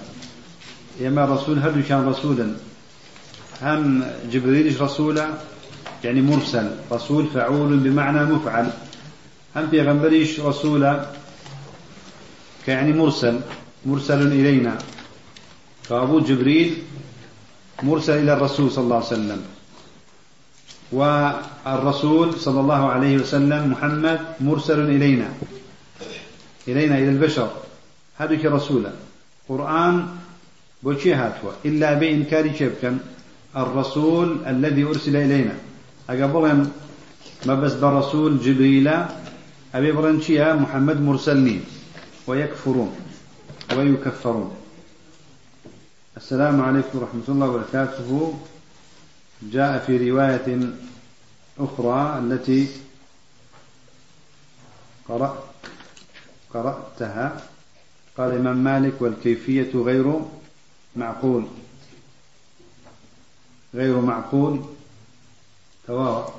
يما 1.00 1.26
رسول 1.26 1.60
هل 1.60 1.84
كان 1.90 2.08
رسولا 2.08 2.48
هم 3.62 4.04
جبريل 4.32 4.82
رسولا 4.82 5.28
يعني 6.04 6.22
مرسل. 6.22 6.68
رسول 6.92 7.28
فعول 7.28 7.78
بمعنى 7.78 8.26
مفعل. 8.26 8.68
هم 9.56 9.66
بيغمبريش 9.66 10.40
رسولا 10.40 11.06
كيعني 12.66 12.94
مرسل. 12.94 13.40
مرسل 13.86 14.28
إلينا 14.28 14.78
فأبو 15.84 16.20
جبريل 16.20 16.78
مرسل 17.84 18.18
إلى 18.24 18.34
الرسول 18.34 18.72
صلى 18.72 18.84
الله 18.84 18.96
عليه 18.96 19.06
وسلم. 19.06 19.42
والرسول 20.94 22.34
صلى 22.34 22.60
الله 22.60 22.90
عليه 22.90 23.18
وسلم 23.18 23.72
محمد 23.72 24.20
مرسل 24.40 24.80
إلينا. 24.80 25.30
إلينا 26.68 26.98
إلى 26.98 27.10
البشر. 27.10 27.50
هذا 28.18 28.50
رسولا 28.50 28.92
قرآن 29.50 30.08
بوشي 30.84 31.14
هاتوا. 31.14 31.66
إلا 31.66 31.94
بإنكار 31.94 32.54
شبكا. 32.60 32.98
الرسول 33.58 34.38
الذي 34.48 34.84
أرسل 34.84 35.16
إلينا. 35.16 35.56
أقبل 36.10 36.68
ما 37.46 37.56
بس 37.56 37.74
برسول 37.74 38.40
جبريل 38.40 38.88
أبي 39.76 39.92
برنشيا 39.92 40.54
محمد 40.54 41.02
مرسلني. 41.02 41.60
ويكفرون. 42.28 42.92
ويكفرون. 43.78 44.52
السلام 46.18 46.62
عليكم 46.62 46.94
ورحمة 47.00 47.28
الله 47.30 47.48
وبركاته. 47.50 48.10
جاء 49.42 49.86
في 49.86 50.12
رواية 50.12 50.74
أخرى 51.60 52.20
التي 52.20 52.68
قرأت 55.10 55.44
قرأتها. 56.54 57.42
قال 58.18 58.32
الإمام 58.32 58.64
مالك 58.64 59.02
والكيفية 59.02 59.72
غير 59.76 60.20
معقول. 60.96 61.46
غير 63.74 64.02
معقول. 64.02 64.66
تواضع. 65.88 66.34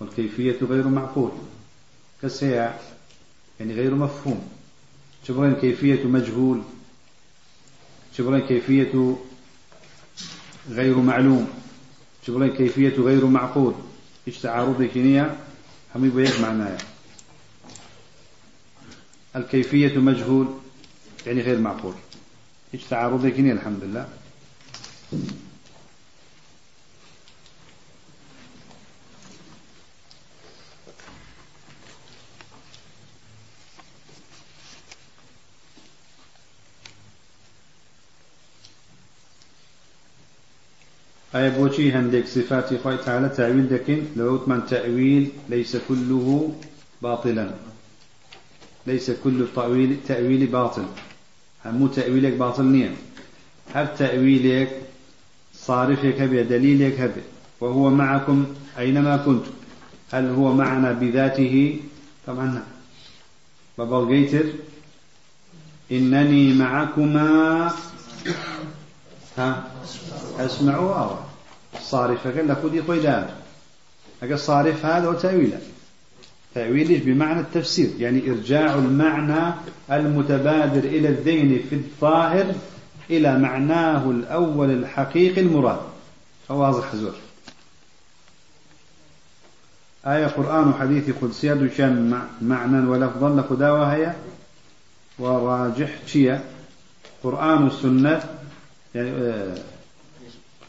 والكيفية 0.00 0.58
غير 0.62 0.88
معقول. 0.88 1.30
كالسياع 2.22 2.80
يعني 3.60 3.74
غير 3.74 3.94
مفهوم. 3.94 4.48
شبرين 5.28 5.54
كيفية 5.54 6.04
مجهول. 6.04 6.62
شبرين 8.16 8.40
كيفية 8.46 9.16
غير 10.68 10.98
معلوم. 10.98 11.63
شبرين 12.26 12.52
كيفية 12.52 12.96
غير 12.96 13.26
معقول. 13.26 13.74
إيش 14.28 14.38
تعارض 14.38 14.82
كنية 14.82 15.36
هم 15.94 16.10
بيك 16.10 16.40
معناها 16.40 16.78
الكيفية 19.36 19.98
مجهول 19.98 20.46
يعني 21.26 21.40
غير 21.40 21.58
معقول. 21.58 21.94
إيش 22.74 22.84
تعارض 22.84 23.26
كنية 23.26 23.52
الحمد 23.52 23.84
لله. 23.84 24.08
أي 41.34 41.50
بوشي 41.50 41.92
هندك 41.92 42.26
صفات 42.26 42.74
خوي 42.82 42.96
تعالى 42.96 43.28
تأويل 43.28 43.68
دكين 43.68 44.06
لو 44.16 44.40
من 44.46 44.66
تأويل 44.66 45.28
ليس 45.48 45.76
كله 45.88 46.54
باطلا. 47.02 47.50
ليس 48.86 49.10
كل 49.10 49.46
تأويل 49.56 49.96
تأويل 50.08 50.46
باطل. 50.46 50.86
هم 51.64 51.86
تأويلك 51.86 52.32
باطل 52.32 52.64
نية 52.64 52.94
هل 53.74 53.88
تأويلك 53.98 54.80
صارفك 55.54 56.20
هبه 56.20 56.42
دليلك 56.42 57.00
هبه 57.00 57.22
وهو 57.60 57.90
معكم 57.90 58.46
أينما 58.78 59.16
كنتم. 59.16 59.50
هل 60.12 60.30
هو 60.30 60.52
معنا 60.52 60.92
بذاته؟ 60.92 61.78
طبعا 62.26 62.62
بابا 63.78 64.04
جيتر 64.04 64.44
إنني 65.92 66.54
معكما 66.54 67.72
ها؟ 69.38 69.70
أسمع 70.38 70.78
وأرى 70.78 71.23
صارف 71.90 72.26
قال 72.26 72.48
لك 72.48 72.64
ودي 72.64 72.80
قيدان 72.80 73.28
أقول 74.22 74.38
صارف 74.38 74.86
هذا 74.86 75.08
وتأويله 75.08 75.58
تأويله 76.54 77.00
بمعنى 77.04 77.40
التفسير. 77.40 77.90
يعني 77.98 78.30
إرجاع 78.30 78.74
المعنى 78.74 79.54
المتبادر 79.90 80.84
إلى 80.84 81.08
الذهن 81.08 81.60
في 81.70 81.74
الظاهر 81.76 82.54
إلى 83.10 83.38
معناه 83.38 84.10
الأول 84.10 84.70
الحقيقي 84.70 85.40
المراد. 85.40 85.80
واضح 86.48 86.96
زور. 86.96 87.14
آية 90.06 90.26
قرآن 90.26 90.68
وحديث 90.68 91.10
قدسية 91.22 91.54
دوشان 91.54 92.22
معنى 92.42 92.88
ولفظا 92.88 93.28
لخداوة 93.28 93.94
هي 93.94 94.14
وراجح 95.18 95.90
شيء 96.06 96.40
قرآن 97.22 97.62
والسنة 97.62 98.24
يعني 98.94 99.10
آه 99.10 99.54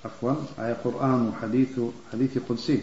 عفوا 0.05 0.33
آية 0.59 0.77
قرآن 0.83 1.27
وحديث 1.27 1.79
حديث 2.13 2.37
قدسي. 2.49 2.79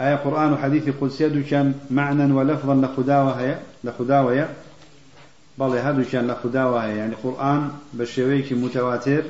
آية 0.00 0.14
قرآن 0.14 0.52
وحديث 0.52 0.88
قدسي 1.00 1.28
دوشان 1.28 1.74
معنى 1.90 2.32
ولفظا 2.32 2.74
لخداوة 2.74 3.58
لخداوة 3.84 4.32
هي 4.32 4.48
بل 5.58 5.76
هذا 5.76 6.04
كان 6.12 6.26
لخداوة 6.26 6.86
يعني 6.86 7.14
قرآن 7.14 7.70
بشويك 7.92 8.52
متواتر 8.52 9.22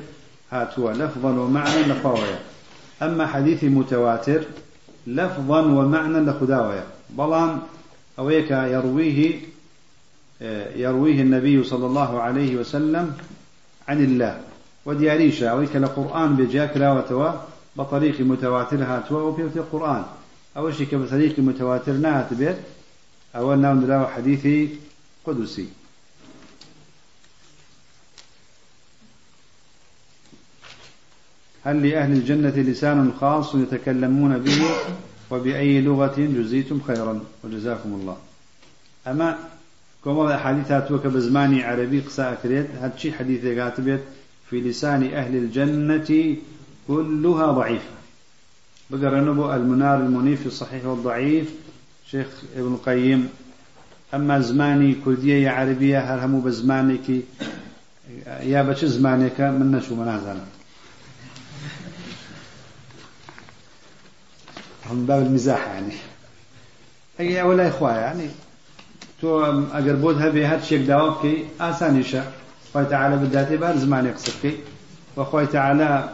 هاتوا. 0.51 0.91
لفظا 0.91 1.29
ومعنى 1.29 1.83
لخوايا 1.83 2.39
أما 3.01 3.27
حديث 3.27 3.63
متواتر 3.63 4.43
لفظا 5.07 5.61
ومعنى 5.61 6.19
لخداوة 6.19 6.83
بلان 7.09 7.59
أويك 8.19 8.51
يرويه 8.51 9.39
يرويه 10.75 11.21
النبي 11.21 11.63
صلى 11.63 11.85
الله 11.85 12.21
عليه 12.21 12.55
وسلم 12.55 13.13
عن 13.87 14.03
الله. 14.03 14.48
ودياريشا 14.85 15.49
أويك 15.49 15.75
لقرآن 15.75 16.35
بجاك 16.35 16.77
راوتوا 16.77 17.31
بطريق 17.75 18.21
متواتر 18.21 18.83
هاتوا 18.83 19.21
وفي 19.21 19.59
القرآن. 19.59 20.03
أول 20.57 20.75
شيء 20.75 20.97
بطريق 20.97 21.39
متواتر 21.39 21.91
نهات 21.91 22.33
بيت 22.33 22.57
أول 23.35 23.59
نوم 23.59 24.05
حديث 24.05 24.69
قدسي. 25.25 25.67
هل 31.63 31.89
لأهل 31.89 32.11
الجنة 32.11 32.49
لسان 32.49 33.13
خاص 33.21 33.55
يتكلمون 33.55 34.37
به 34.37 34.61
وبأي 35.31 35.81
لغة 35.81 36.15
جزيتم 36.17 36.81
خيرا؟ 36.87 37.19
وجزاكم 37.43 37.93
الله. 37.93 38.17
أما 39.07 39.37
كما 40.05 40.37
حديثات 40.37 40.87
توك 40.87 41.07
بزماني 41.07 41.63
عربي 41.63 41.99
قصاء 41.99 42.39
كريت 42.43 42.67
هادشي 42.81 43.11
حديث 43.11 43.45
كاتبت 43.45 44.03
في 44.49 44.61
لسان 44.61 45.13
أهل 45.13 45.35
الجنة 45.35 46.35
كلها 46.87 47.51
ضعيفة. 47.51 47.91
بقر 48.89 49.21
نبو 49.21 49.53
المنار 49.53 49.99
المنيف 49.99 50.41
في 50.41 50.47
الصحيح 50.47 50.85
والضعيف 50.85 51.53
شيخ 52.11 52.27
ابن 52.55 52.73
القيم. 52.73 53.29
أما 54.13 54.39
زماني 54.39 54.95
كردية 55.05 55.35
يا 55.35 55.51
عربية 55.51 55.99
هل 55.99 56.19
همو 56.19 56.41
بزمانك؟ 56.41 57.09
يا 58.41 58.61
بش 58.61 58.85
زمانك؟ 58.85 59.41
من 59.41 59.71
نشو 59.71 59.95
منازلنا 59.95 60.45
من 64.91 65.05
باب 65.05 65.25
المزاح 65.25 65.67
يعني. 65.67 65.93
أي 67.19 67.41
ولا 67.41 67.67
إخوة 67.67 67.97
يعني 67.97 68.27
تو 69.21 69.43
أجر 69.73 69.95
بود 69.95 70.21
هبي 70.21 70.45
هاد 70.45 70.63
شيء 70.63 70.85
داوك 70.85 71.21
كي 71.21 71.45
آسان 71.59 71.99
يشاء 71.99 72.38
خوي 72.73 72.85
تعالى 72.85 73.17
بداتي 73.17 73.57
بار 73.57 73.77
زمان 73.77 74.05
يقصدك 74.05 74.53
وخوي 75.17 75.45
تعالى 75.45 76.13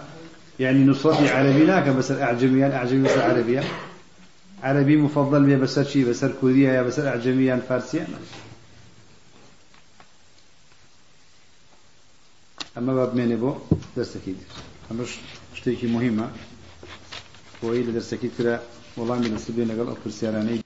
يعني 0.59 0.85
نصرتي 0.85 1.29
عربي 1.29 1.65
لا 1.65 1.91
بس 1.91 2.11
الأعجمية 2.11 2.67
الأعجمية 2.67 3.03
بس 3.09 3.17
العربية 3.17 3.63
عربي 4.63 4.97
مفضل 4.97 5.43
بيا 5.43 5.57
بس 5.57 5.79
شيء 5.79 6.09
بس 6.09 6.25
كوريا 6.25 6.73
يا 6.73 6.81
بس 6.81 6.99
أعجمية 6.99 7.55
فارسية 7.69 8.07
أما 12.77 12.93
باب 12.93 13.15
مين 13.15 13.35
بو 13.35 13.55
درس 13.97 14.15
أكيد 14.17 14.37
أما 14.91 15.05
شتيكي 15.55 15.87
مهمة. 15.87 16.29
بۆی 17.65 17.83
لە 17.87 17.91
دەرسەکەی 17.97 18.31
ترە 18.37 18.55
وەڵامی 18.97 19.31
لەسبێ 19.33 19.63
لەگەڵ 19.69 19.87
ئەو 19.89 20.01
پرسیارانەی 20.03 20.59